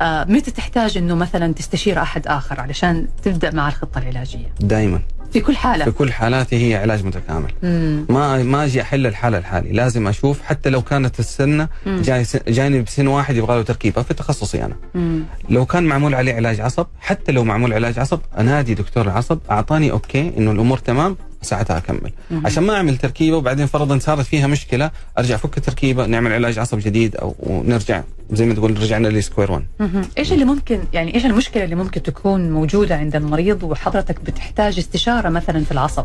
[0.00, 5.00] آه متى تحتاج أنه مثلا تستشير أحد آخر علشان تبدأ مع الخطة العلاجية؟ دائما
[5.32, 8.06] في كل حالة في كل حالاتي هي علاج متكامل مم.
[8.08, 11.68] ما ما أجي أحل الحالة الحالي لازم أشوف حتى لو كانت السنة.
[11.86, 15.22] جاي جايني بسن واحد يبغى له تركيبه في تخصصي أنا مم.
[15.50, 19.90] لو كان معمول عليه علاج عصب حتى لو معمول علاج عصب أنادي دكتور العصب أعطاني
[19.90, 22.46] okay إنه الأمور تمام ساعتها أكمل مهم.
[22.46, 26.78] عشان ما أعمل تركيبة وبعدين فرضا صارت فيها مشكلة أرجع فك التركيبة نعمل علاج عصب
[26.78, 30.02] جديد أو ونرجع زي ما تقول رجعنا ل square 1 مهم.
[30.18, 35.28] إيش اللي ممكن يعني إيش المشكلة اللي ممكن تكون موجودة عند المريض وحضرتك بتحتاج استشارة
[35.28, 36.04] مثلا في العصب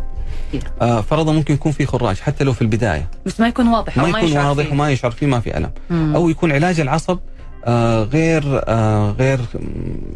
[0.81, 4.03] آه فرضا ممكن يكون في خراج حتى لو في البداية بس ما يكون واضح ما
[4.03, 4.71] أو يكون واضح فيه.
[4.73, 6.15] وما يشعر فيه ما في ألم مم.
[6.15, 7.19] أو يكون علاج العصب
[7.65, 9.39] آه غير آه غير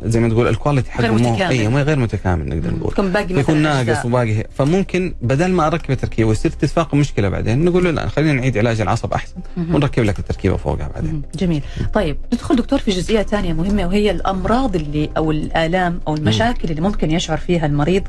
[0.04, 1.52] زي ما تقول الكواليتي حقه غير مو متكامل.
[1.52, 3.58] اي مو- غير متكامل نقدر نقول يكون باقي يكون.
[3.58, 8.34] ناقص وباقي فممكن بدل ما أركب التركيبة ويصير تتفاقم مشكلة بعدين نقول له لا خلينا
[8.34, 9.34] نعيد علاج العصب أحسن.
[9.58, 11.22] ونركب لك التركيبة فوقها بعدين.
[11.36, 11.62] جميل
[11.94, 16.82] طيب ندخل دكتور في جزئية ثانية مهمة وهي الأمراض اللي أو الآلام أو المشاكل اللي
[16.82, 18.04] ممكن يشعر فيها المريض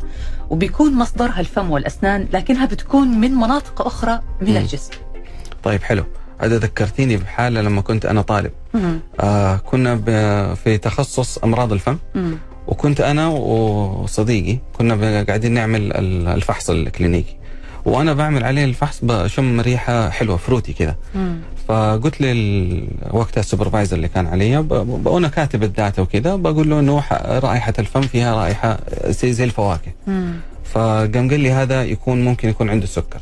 [0.51, 4.57] وبيكون مصدرها الفم والأسنان لكنها بتكون من مناطق أخرى من.
[4.57, 4.91] الجسم
[5.63, 6.05] طيب حلو
[6.39, 8.51] هذا ذكرتيني بحالة لما كنت أنا طالب.
[9.21, 9.97] آه كنا
[10.55, 11.99] في تخصص أمراض الفم.
[12.15, 12.39] مم.
[12.67, 17.37] وكنت أنا وصديقي كنا قاعدين نعمل ال- الفحص الكلينيكي.
[17.85, 20.97] وأنا بعمل عليه الفحص بشم ريحة حلوة fruity كذا.
[21.69, 24.57] فقلت لل- وقتها ال supervisor اللي كان علي
[25.05, 29.93] وأنا كاتب ال data وكذا بقول له إنه رائحة الفم فيها رائحة زي زي الفواكه.
[30.07, 30.33] مم.
[30.65, 33.21] فقام قال لي هذا يكون ممكن يكون عنده سكر.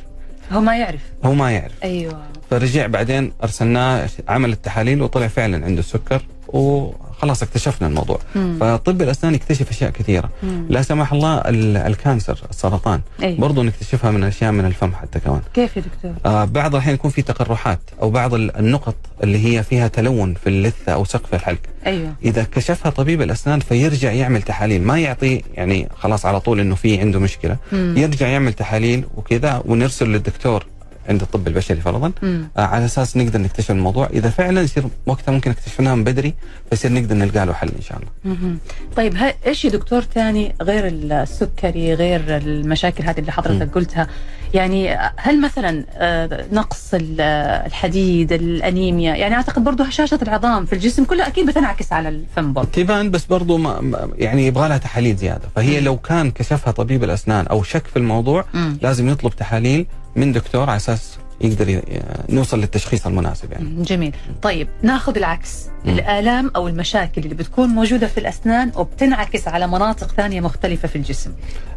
[0.52, 1.00] هو ما يعرف.
[1.24, 1.72] هو ما يعرف.
[1.84, 2.22] أيوه.
[2.50, 8.56] فرجع بعدين أرسلناه عمل التحاليل وطلع فعلا عنده السكر وخلاص اكتشفنا الموضوع مم.
[8.60, 10.66] فطب الأسنان يكتشف أشياء كثيرة مم.
[10.68, 13.38] لا سمح الله ال- الكانسر السرطان أيوة.
[13.40, 17.10] برضو نكتشفها من أشياء من الفم حتى كمان كيف يا دكتور؟ آه بعض الأحيان يكون
[17.10, 21.58] في تقرحات أو بعض ال- النقط اللي هي فيها تلون في اللثة أو سقف الحلق
[21.86, 26.74] أيوه إذا كشفها طبيب الأسنان فيرجع يعمل تحاليل ما يعطي يعني خلاص على طول إنه
[26.74, 27.94] في عنده مشكلة مم.
[27.98, 30.66] يرجع يعمل تحاليل وكذا ونرسل للدكتور
[31.08, 32.12] عند الطب البشري فرضا.
[32.22, 32.48] مم.
[32.56, 34.06] آه على أساس نقدر نكتشف الموضوع.
[34.06, 36.34] إذا فعلا يصير وقتها ممكن اكتشفناها من بدري
[36.70, 38.36] فيصير نقدر نلقى له حل إن شاء الله.
[38.36, 38.58] مهم.
[38.96, 39.16] طيب
[39.46, 44.08] إيش يا دكتور تاني غير السكري غير المشاكل هذه اللي حضرتك قلتها؟
[44.54, 47.20] يعني هل مثلا آه، نقص ال-
[47.66, 52.70] الحديد الأنيميا يعني أعتقد برضه هشاشه العظام في الجسم كلها أكيد بتنعكس على الفم برضه
[52.70, 55.48] تبان بس برضو ما يعني يبغى لها تحاليل زيادة.
[55.56, 58.78] فهي لو كان كشفها طبيب الأسنان أو شك في الموضوع مم.
[58.82, 61.80] لازم يطلب تحاليل من دكتور على أساس يقدر
[62.28, 63.82] نوصل للتشخيص المناسب يعني.
[63.82, 64.14] جميل.
[64.42, 65.66] طيب ناخذ العكس.
[65.84, 65.92] مم.
[65.92, 71.30] الآلام أو المشاكل اللي بتكون موجودة في الأسنان وبتنعكس على مناطق ثانية مختلفة في الجسم.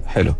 [0.07, 0.33] حلو.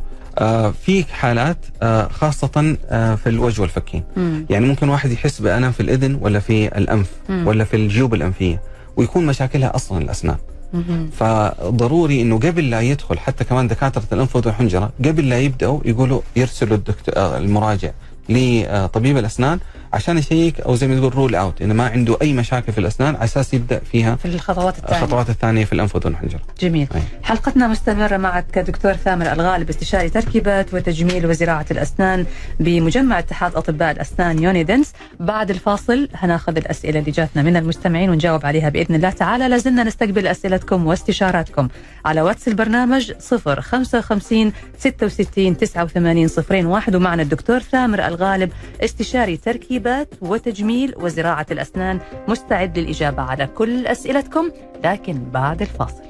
[0.86, 4.46] في حالات آه خاصة آه في الوجه والفكين مم.
[4.50, 7.48] يعني ممكن واحد يحس بألم في الإذن ولا في الأنف مم.
[7.48, 8.62] ولا في الجيوب الأنفية
[8.98, 10.38] ويكون مشاكلها أصلا الأسنان
[10.74, 11.10] مهم.
[11.20, 16.22] فضروري إنه قبل لا يدخل حتى كمان دكاترة الأنف واذن وحنجره قبل لا يبدأوا يقولوا
[16.36, 17.92] يرسلوا الدكتور آه، المراجع
[18.30, 19.60] لطبيب الأسنان
[19.93, 23.15] عشان يشيك أو زي ما تقول rule out إنه ما عنده أي مشاكل في الأسنان
[23.15, 25.04] على أساس يبدأ فيها في الخطوات الثانية.
[25.04, 26.39] الخطوات الثانية في الأنف واذن وحنجره.
[26.60, 26.88] جميل.
[26.95, 27.02] أي.
[27.23, 32.25] حلقتنا مستمرة معك دكتور ثامر الغالب استشاري تركيبات وتجميل وزراعة الأسنان
[32.60, 38.69] بمجمع اتحاد أطباء الأسنان يونيدنس بعد الفاصل هناخذ الأسئلة اللي جاتنا من المستمعين ونجاوب عليها
[38.69, 39.47] بإذن الله تعالى.
[39.47, 41.67] لازلنا نستقبل أسئلتكم واستشاراتكم
[42.06, 43.12] على واتس البرنامج
[43.60, 46.95] 055 66 89 صفرين واحد.
[46.95, 48.52] ومعنا الدكتور ثامر الغالب
[48.84, 49.38] استشاري
[49.80, 54.50] تركيبات وتجميل وزراعة الأسنان مستعد للإجابة على كل أسئلتكم
[54.84, 56.04] لكن بعد الفاصل.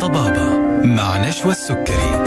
[0.00, 2.21] طبابة مع نشوى السكري.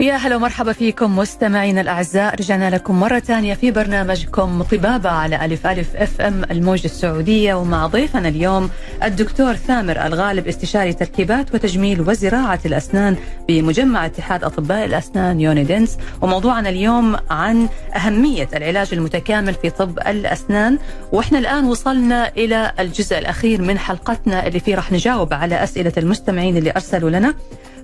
[0.00, 2.34] يا هلا ومرحبا فيكم مستمعينا الأعزاء.
[2.34, 7.54] رجعنا لكم مرة ثانية في برنامجكم طبابة على ألف ألف أف أم الموجة السعودية.
[7.54, 8.70] ومع ضيفنا اليوم
[9.04, 13.16] الدكتور ثامر الغالب استشاري تركيبات وتجميل وزراعة الأسنان
[13.48, 15.98] بمجمع اتحاد أطباء الأسنان يونيدنس.
[16.22, 20.78] وموضوعنا اليوم عن أهمية العلاج المتكامل في طب الأسنان.
[21.12, 26.56] وإحنا الآن وصلنا إلى الجزء الأخير من حلقتنا اللي فيه راح نجاوب على أسئلة المستمعين
[26.56, 27.34] اللي أرسلوا لنا.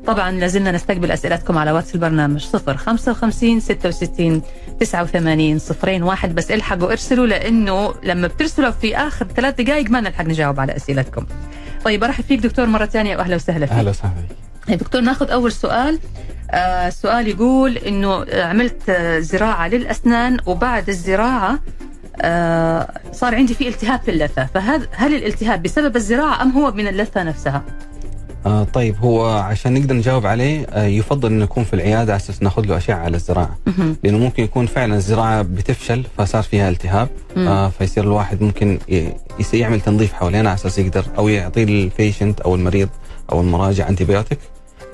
[0.06, 4.42] طبعا لازلنا نستقبل أسئلتكم على واتس البرنامج 055 66
[4.80, 10.24] 89 صفرين واحد بس الحقوا ارسلوا لأنه لما بترسلوا في آخر ثلاث دقائق ما نلحق
[10.24, 11.26] نجاوب على أسئلتكم.
[11.84, 13.74] طيب أرحب فيك دكتور مرة ثانية واهلا وسهلا فيك.
[13.76, 14.36] أهلا وسهلا فيك.
[14.68, 15.98] طيب دكتور ناخذ أول سؤال
[16.50, 21.58] آه سؤال يقول إنه عملت آه، زراعة للأسنان وبعد الزراعة
[22.22, 26.86] آه صار عندي في التهاب في اللثة فهل هل الالتهاب بسبب الزراعة أم هو من
[26.88, 27.62] اللثة نفسها؟
[28.46, 32.42] آه طيب هو عشان نقدر نجاوب عليه آه يفضل إنه يكون في العيادة على أساس
[32.42, 33.58] ناخذ له أشعة على الزراعة.
[34.04, 37.08] لأنه ممكن يكون فعلا الزراعة بتفشل فصار فيها التهاب.
[37.36, 38.78] آه فيصير الواحد ممكن
[39.52, 42.88] يعمل تنظيف حوالينا على أساس يقدر أو يعطي ال patient أو المريض
[43.32, 44.38] أو المراجع antibiotic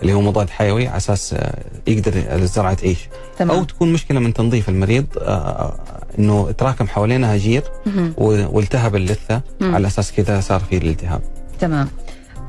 [0.02, 2.98] اللي هو مضاد حيوي على أساس آه، يقدر الزرعه تعيش
[3.38, 5.74] تمام أو تكون مشكلة من تنظيف المريض آه،
[6.18, 7.62] إنه تراكم حوالينها جير
[8.18, 9.40] والتهب اللثة.
[9.62, 11.20] على أساس كذا صار في الالتهاب
[11.60, 11.88] تمام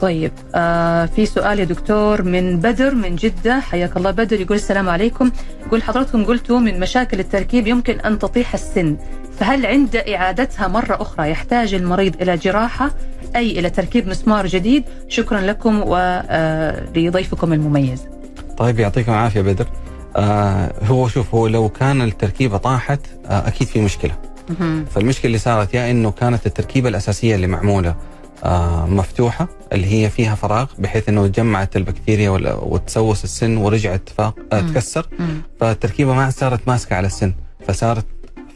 [0.01, 3.59] طيب آه في سؤال يا دكتور من بدر من جدة.
[3.59, 5.31] حياك الله بدر يقول السلام عليكم.
[5.65, 8.97] يقول حضراتكم قلتوا من مشاكل التركيب يمكن أن تطيح السن.
[9.39, 12.91] فهل عند إعادتها مرة أخرى يحتاج المريض إلى جراحة؟
[13.35, 18.07] أي إلى تركيب مسمار جديد؟ شكرا لكم ولضيفكم المميز.
[18.57, 19.67] طيب يعطيكم العافية بدر.
[20.15, 24.11] آه هو شوف هو لو كان التركيبة طاحت آه أكيد في مشكلة.
[24.49, 24.85] مهم.
[24.85, 27.89] فالمشكلة اللي صارت يا إنه كانت التركيبة الأساسية اللي معمولة.
[27.89, 27.95] آه
[28.87, 32.29] مفتوحة اللي هي فيها فراغ بحيث إنه جمعت البكتيريا
[32.61, 34.59] وتسوس السن ورجعت فاق آه.
[34.59, 35.07] تكسر.
[35.59, 37.33] فالتركيبة ما صارت ماسكة على السن
[37.67, 38.05] فصارت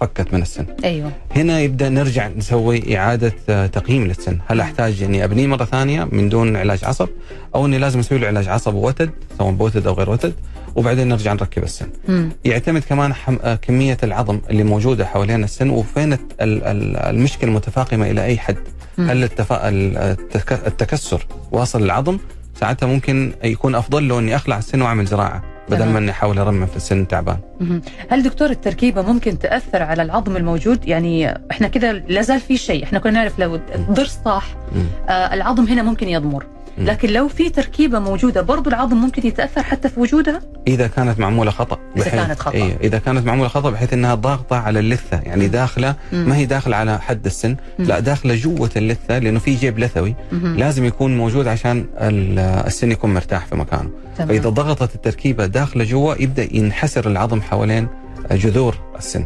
[0.01, 5.23] فكت من السن أيوه هنا يبدأ نرجع نسوي إعادة آه، تقييم للسن هل أحتاج إني
[5.23, 7.09] أبنيه مرة ثانية من دون علاج عصب
[7.55, 10.33] أو إني لازم أسوي له علاج عصب ووتد سواء بوتد أو غير وتد
[10.75, 12.29] وبعدين نرجع نركب السن مم.
[12.45, 13.37] يعتمد كمان حم...
[13.43, 18.57] آه، كمية العظم اللي موجودة حوالين السن وفين المشكلة متفاقمه إلى أي حد.
[18.99, 19.69] هل التفا...
[19.69, 20.53] ال- التك...
[20.67, 22.17] التكسر واصل للعظم
[22.59, 25.85] ساعتها ممكن يكون أفضل له إني أخلع السن وأعمل زراعة بدل.
[25.85, 27.37] ما إني أحاول ارمم في السن تعبان.
[28.09, 32.99] هل دكتور التركيبة ممكن تأثر على العظم الموجود يعني إحنا كذا لازال في شيء إحنا
[32.99, 34.55] كنا نعرف لو الضرس طاح.
[35.09, 36.45] آه العظم هنا ممكن يضمر.
[36.77, 41.51] لكن لو في تركيبة موجودة برضو العظم ممكن يتأثر حتى في وجودها إذا كانت معمولة
[41.51, 42.53] خطأ إذا كانت خطأ.
[42.55, 45.95] إيه إذا كانت معمولة خطأ بحيث إنها ضاغطة على اللثة يعني داخلة.
[46.11, 47.55] ما هي داخلة على حد السن.
[47.79, 50.15] لا داخلة جوة اللثة لأنه في جيب لثوي.
[50.31, 54.27] لازم يكون موجود عشان ال- السن يكون مرتاح في مكانه تمام.
[54.27, 57.87] فإذا ضغطت التركيبة داخلة جوا يبدأ ينحسر العظم حوالين
[58.31, 59.25] جذور السن.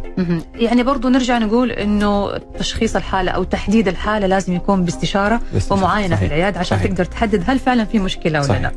[0.56, 5.80] يعني برضو نرجع نقول إنه تشخيص الحالة أو تحديد الحالة لازم يكون باستشارة باستشارة.
[5.80, 6.32] ومعاينة في صحيح.
[6.32, 6.92] العيادة عشان صحيح.
[6.92, 8.60] تقدر تحدد هل فعلا في مشكلة ولا.
[8.60, 8.72] لا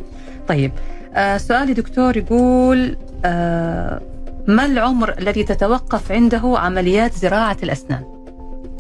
[0.49, 0.73] طيب
[1.15, 4.01] آه سؤالي دكتور يقول آه
[4.49, 8.05] ما العمر الذي تتوقف عنده عمليات زراعة الأسنان؟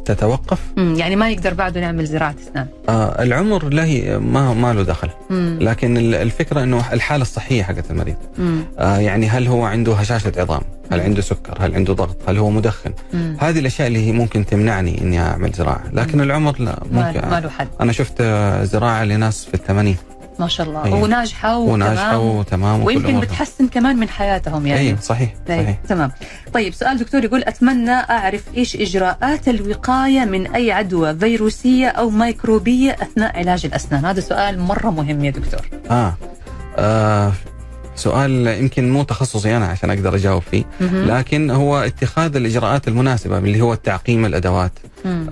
[0.04, 0.94] تتوقف؟ مم.
[0.98, 2.66] يعني ما يقدر بعده نعمل زراعة أسنان.
[2.88, 5.08] آه العمر لا هي ما ما له دخل.
[5.30, 5.58] مم.
[5.60, 8.16] لكن ال- الفكرة إنه الحالة الصحية حقت المريض.
[8.38, 8.60] مم.
[8.78, 10.60] آه يعني هل هو عنده هشاشة عظام؟
[10.92, 11.04] هل مم.
[11.04, 13.36] عنده سكر؟ هل عنده ضغط؟ هل هو مدخن؟ مم.
[13.40, 15.82] هذه الأشياء اللي هي ممكن تمنعني إني أعمل زراعة.
[15.92, 17.28] لكن العمر لا ممكن.
[17.28, 17.68] ما له حد.
[17.80, 19.96] أنا شفت آه، زراعة لناس في الثمانين.
[20.38, 20.94] ما شاء الله.
[20.94, 23.20] وناجحة وناجحة وتمام وتمام وكل ويمكن.
[23.20, 25.62] بتحسن كمان من حياتهم يعني أيوه صحيح أيوة.
[25.64, 26.10] صحيح تمام
[26.54, 32.90] طيب سؤال دكتور يقول أتمنى أعرف إيش إجراءات الوقاية من أي عدوى فيروسية أو ميكروبية
[33.02, 36.14] أثناء علاج الأسنان هذا سؤال مرة مهم يا دكتور آه.
[36.78, 37.32] آه
[37.96, 41.04] سؤال يمكن مو تخصصي أنا عشان أقدر أجاوب فيه مهم.
[41.10, 44.72] لكن هو اتخاذ الإجراءات المناسبة اللي هو التعقيم الأدوات.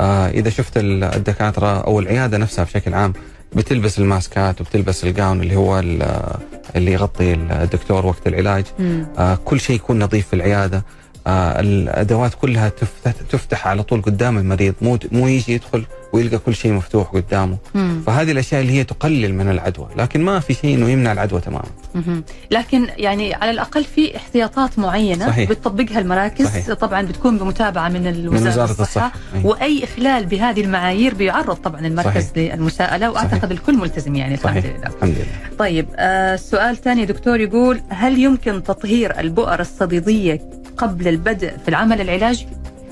[0.00, 3.12] آه إذا شفت ال- الدكاترة أو العيادة نفسها بشكل عام
[3.52, 6.36] بتلبس الماسكات وبتلبس الجاون اللي هو ال-
[6.76, 9.06] اللي يغطي الدكتور وقت العلاج مم.
[9.18, 10.82] آه كل شيء يكون نظيف في العيادة آه
[11.26, 16.72] الأدوات كلها تفتح, تفتح على طول قدام المريض مو مو يجي يدخل ويلقى كل شيء
[16.72, 18.02] مفتوح قدامه مم.
[18.06, 21.64] فهذه الأشياء اللي هي تقلل من العدوى لكن ما في شيء إنه يمنع العدوى تماما
[21.94, 22.24] مهم.
[22.50, 25.50] لكن يعني على الأقل في احتياطات معينة صحيح.
[25.50, 26.72] بتطبقها المراكز صحيح.
[26.72, 29.40] طبعا بتكون بمتابعة من الوزارة من وزارة الصحة, أي.
[29.44, 32.54] وأي إخلال بهذه المعايير بيعرض طبعا المركز صحيح.
[32.54, 33.50] للمساءلة وأعتقد صحيح.
[33.50, 38.18] الكل ملتزم يعني الحمد صحيح لله الحمد لله طيب آه سؤال ثاني دكتور يقول هل
[38.18, 40.40] يمكن تطهير البؤر الصديدية
[40.80, 42.46] قبل البدء في العمل العلاجي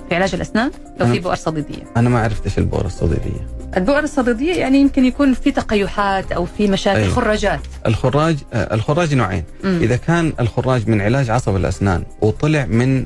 [0.08, 0.70] في علاج الأسنان
[1.00, 3.46] لو في بؤر صديديه أنا ما عرفت إيش البؤر الصديدية.
[3.76, 7.14] البؤر الصديديه يعني يمكن يكون في تقيحات أو في مشاكل أيوة.
[7.14, 9.78] خراجات الخراج آه، الخراج نوعين مم.
[9.82, 13.04] إذا كان الخراج من علاج عصب الأسنان وطلع من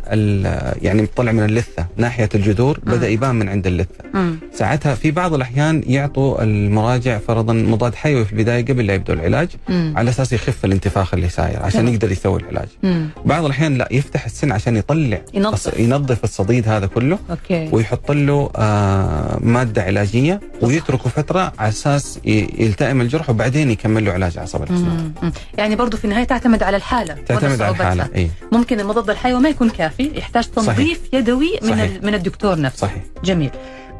[0.82, 4.36] يعني طلع من اللثة ناحية الجذور بدأ يبان من عند اللثة مم.
[4.54, 9.48] ساعتها في بعض الأحيان يعطوا المراجع فرضا مضاد حيوي في البداية قبل لا يبدوا العلاج
[9.68, 9.94] مم.
[9.96, 11.94] على أساس يخف الانتفاخ اللي ساير عشان تمام.
[11.94, 13.08] يقدر يسوي العلاج مم.
[13.24, 15.78] بعض الأحيان لا يفتح السن عشان يطلع ينظف.
[15.78, 23.00] ينظف الصديد هذا كله okay ويحط له آه مادة علاجية ويتركه فترة على أساس يلتئم
[23.00, 24.38] الجرح وبعدين يكمل له علاج
[24.70, 25.12] مم.
[25.22, 25.32] مم.
[25.58, 27.70] يعني برضو في النهاية تعتمد على الحالة تعتمد على.
[27.70, 32.02] الحالة اي ممكن المضاد الحيوي ما يكون كافي يحتاج تنظيف يدوي من صحيح.
[32.02, 33.50] من الدكتور نفسه صحيح جميل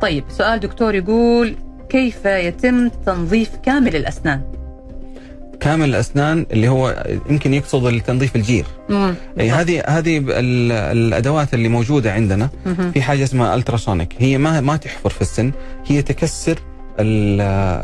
[0.03, 1.57] طيب سؤال دكتور يقول
[1.89, 4.43] كيف يتم تنظيف كامل الأسنان
[5.63, 8.65] كامل الأسنان اللي هو يمكن يقصد التنظيف الجير.
[8.89, 9.15] مم.
[9.41, 12.51] اي هذه هذه الأدوات اللي موجودة عندنا.
[12.67, 12.93] مهم.
[12.93, 14.15] في حاجة اسمها ألتراسونيك.
[14.19, 15.53] هي ما ما تحفر في السن.
[15.87, 16.59] هي تكسر
[17.01, 17.41] ال-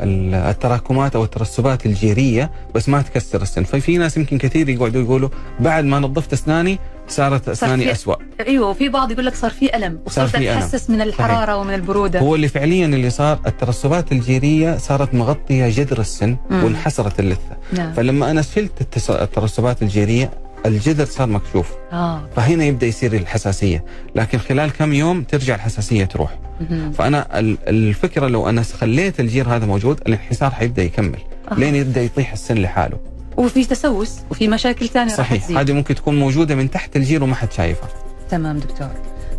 [0.09, 3.64] ال- التراكمات أو الترسبات الجيرية بس ما تكسر السن.
[3.64, 5.29] ففي ناس يمكن كثير يقعدوا يقولوا
[5.61, 6.79] بعد ما نظفت أسناني
[7.11, 8.16] صارت أسناني في- اسوء
[8.47, 10.49] أيوه وفي بعض يقول لك صار في ألم وصرت في ألم.
[10.59, 12.20] اتحسس من الحرارة ومن البرودة.
[12.20, 16.64] هو اللي فعليا اللي صار الترسبات الجيريه صارت مغطية جذر السن مم.
[16.64, 17.57] وانحسرت اللثة.
[17.72, 17.93] نعم.
[17.93, 20.30] فلما أنا شلت الترسبات الجيريه
[20.66, 21.70] الجذر صار مكشوف.
[21.93, 22.22] آه.
[22.37, 23.85] فهنا يبدأ يصير الحساسية.
[24.14, 26.39] لكن خلال كم يوم ترجع الحساسية تروح.
[26.70, 26.93] مهم.
[26.93, 31.18] فأنا ال- الفكرة لو أنا خليت الجير هذا موجود الانحسار حيبدأ يكمل.
[31.53, 31.55] آه.
[31.55, 32.99] لين يبدأ يطيح السن لحاله.
[33.39, 35.51] وفي تسوس وفي مشاكل ثانية صحيح.
[35.51, 37.89] هذه ممكن تكون موجودة من تحت الجير وما حد شايفها
[38.30, 38.91] تمام دكتور.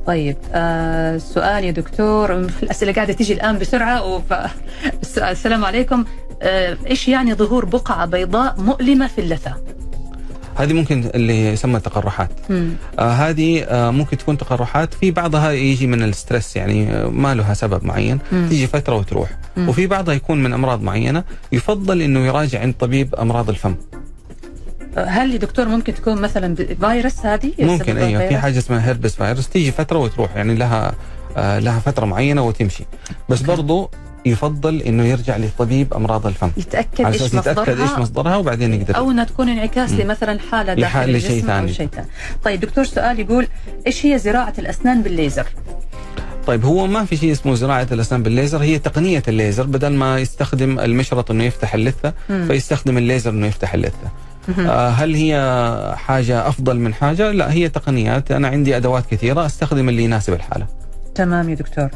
[0.08, 2.36] طيب آه سؤال يا دكتور.
[2.36, 4.06] الأسئلة قاعدة تيجي الآن بسرعة.
[4.06, 4.34] وف...
[5.18, 6.06] السلام عليكم.
[6.42, 9.54] آه إيش يعني ظهور بقعة بيضاء مؤلمة في اللثة؟
[10.60, 12.30] هذه ممكن اللي يسمى تقرحات.
[13.00, 17.36] آه هذه آه ممكن تكون تقرحات في بعضها يجي من ال stress يعني آه ما
[17.36, 18.48] لها سبب معين مم.
[18.50, 19.70] تيجي فترة وتروح مم.
[19.70, 23.76] وفي بعضها يكون من أمراض معينة يفضل إنه يراجع عند طبيب أمراض الفم
[24.98, 29.16] آه، هل يا دكتور ممكن تكون مثلا فيروس هذه؟ ممكن أيوه في؟ حاجة اسمها herpes
[29.16, 30.94] virus تيجي فترة وتروح يعني لها
[31.38, 32.84] آه لها فترة معينة وتمشي
[33.30, 33.52] بس okay.
[33.52, 33.92] برضو
[34.26, 38.74] يفضل إنه يرجع لطبيب أمراض الفم يتأكد على إيش أساس يتأكد إيش مصدرها مصدرها وبعدين
[38.74, 39.92] يقدر أو إنها تكون انعكاس.
[39.92, 41.74] لمثلا حالة داخل لحال- لشيء الجسم أو ثاني.
[41.74, 42.08] شيء ثاني.
[42.44, 43.48] طيب دكتور سؤال يقول
[43.88, 45.46] إيش هي زراعة الأسنان بالليزر؟
[46.48, 50.80] طيب هو ما في شيء اسمه زراعة الأسنان بالليزر هي تقنية الليزر بدل ما يستخدم
[50.80, 52.14] المشرط إنه يفتح اللثة.
[52.28, 54.10] فيستخدم الليزر إنه يفتح اللثة.
[54.60, 59.90] آه هل هي حاجة أفضل من حاجة لا هي تقنيات أنا عندي أدوات كثيرة أستخدم
[59.90, 60.66] اللي يناسب الحالة
[61.16, 61.90] تمام يا دكتور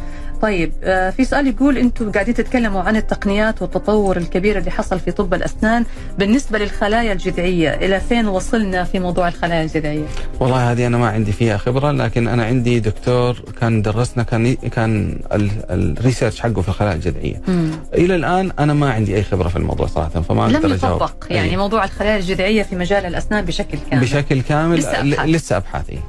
[0.43, 5.11] طيب آه في سؤال يقول أنتم قاعدين تتكلموا عن التقنيات والتطور الكبير اللي حصل في
[5.11, 5.85] طب الأسنان
[6.19, 10.05] بالنسبة للخلايا الجذعية إلى فين وصلنا في موضوع الخلايا الجذعية
[10.39, 15.19] والله هذه أنا ما عندي فيها خبرة لكن أنا عندي دكتور كان درسنا كان كان
[15.33, 17.71] ال- الريسيرش حقه في الخلايا الجذعية مم.
[17.93, 21.13] إلى الآن أنا ما عندي أي خبرة في الموضوع صراحة فما لم أقدر أجاوب يطبق
[21.29, 21.57] يعني أي.
[21.57, 25.29] موضوع الخلايا الجذعية في مجال الأسنان بشكل كامل بشكل كامل لسه أبحاث.
[25.29, 25.99] لسه ابحاث إيه.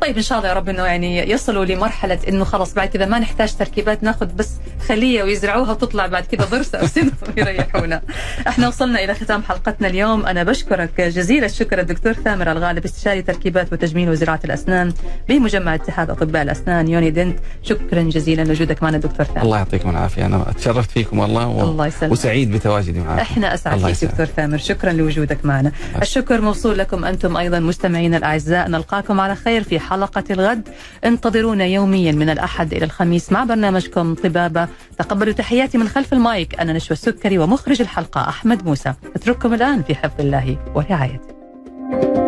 [0.00, 3.18] طيب إن شاء الله يا رب إنه يعني يصلوا لمرحلة إنه خلاص بعد كذا ما
[3.18, 4.50] نحتاج تركيبات ناخذ بس
[4.88, 8.02] خلية ويزرعوها وتطلع بعد كذا ضرس أو سن ويريحونا.
[8.48, 10.26] إحنا وصلنا إلى ختام حلقتنا اليوم.
[10.26, 14.92] أنا بشكرك جزيل الشكر الدكتور ثامر الغالب استشاري تركيبات وتجميل وزراعة الأسنان
[15.28, 17.38] بمجمع اتحاد أطباء الأسنان يوني دنت.
[17.62, 19.42] شكرا جزيلا لوجودك معنا دكتور ثامر.
[19.42, 20.26] الله يعطيكم العافية.
[20.26, 21.60] أنا تشرفت فيكم والله و...
[21.60, 22.12] الله يسلمك.
[22.12, 23.20] وسعيد بتواجدي معكم.
[23.20, 24.10] إحنا أسعد فيك.
[24.10, 24.58] دكتور ثامر.
[24.58, 25.72] شكرا لوجودك معنا.
[26.02, 28.68] الشكر موصول لكم أنتم أيضا مستمعينا الأعزاء.
[28.68, 30.68] نلقاكم على خير في حلقة الغد.
[31.04, 34.68] انتظرونا يوميا من الأحد إلى الخميس مع برنامجكم طبابة.
[34.98, 36.60] تقبلوا تحياتي من خلف المايك.
[36.60, 38.94] أنا نشوى السكري ومخرج الحلقة أحمد موسى.
[39.16, 42.25] أترككم الآن في حفظ الله ورعايته.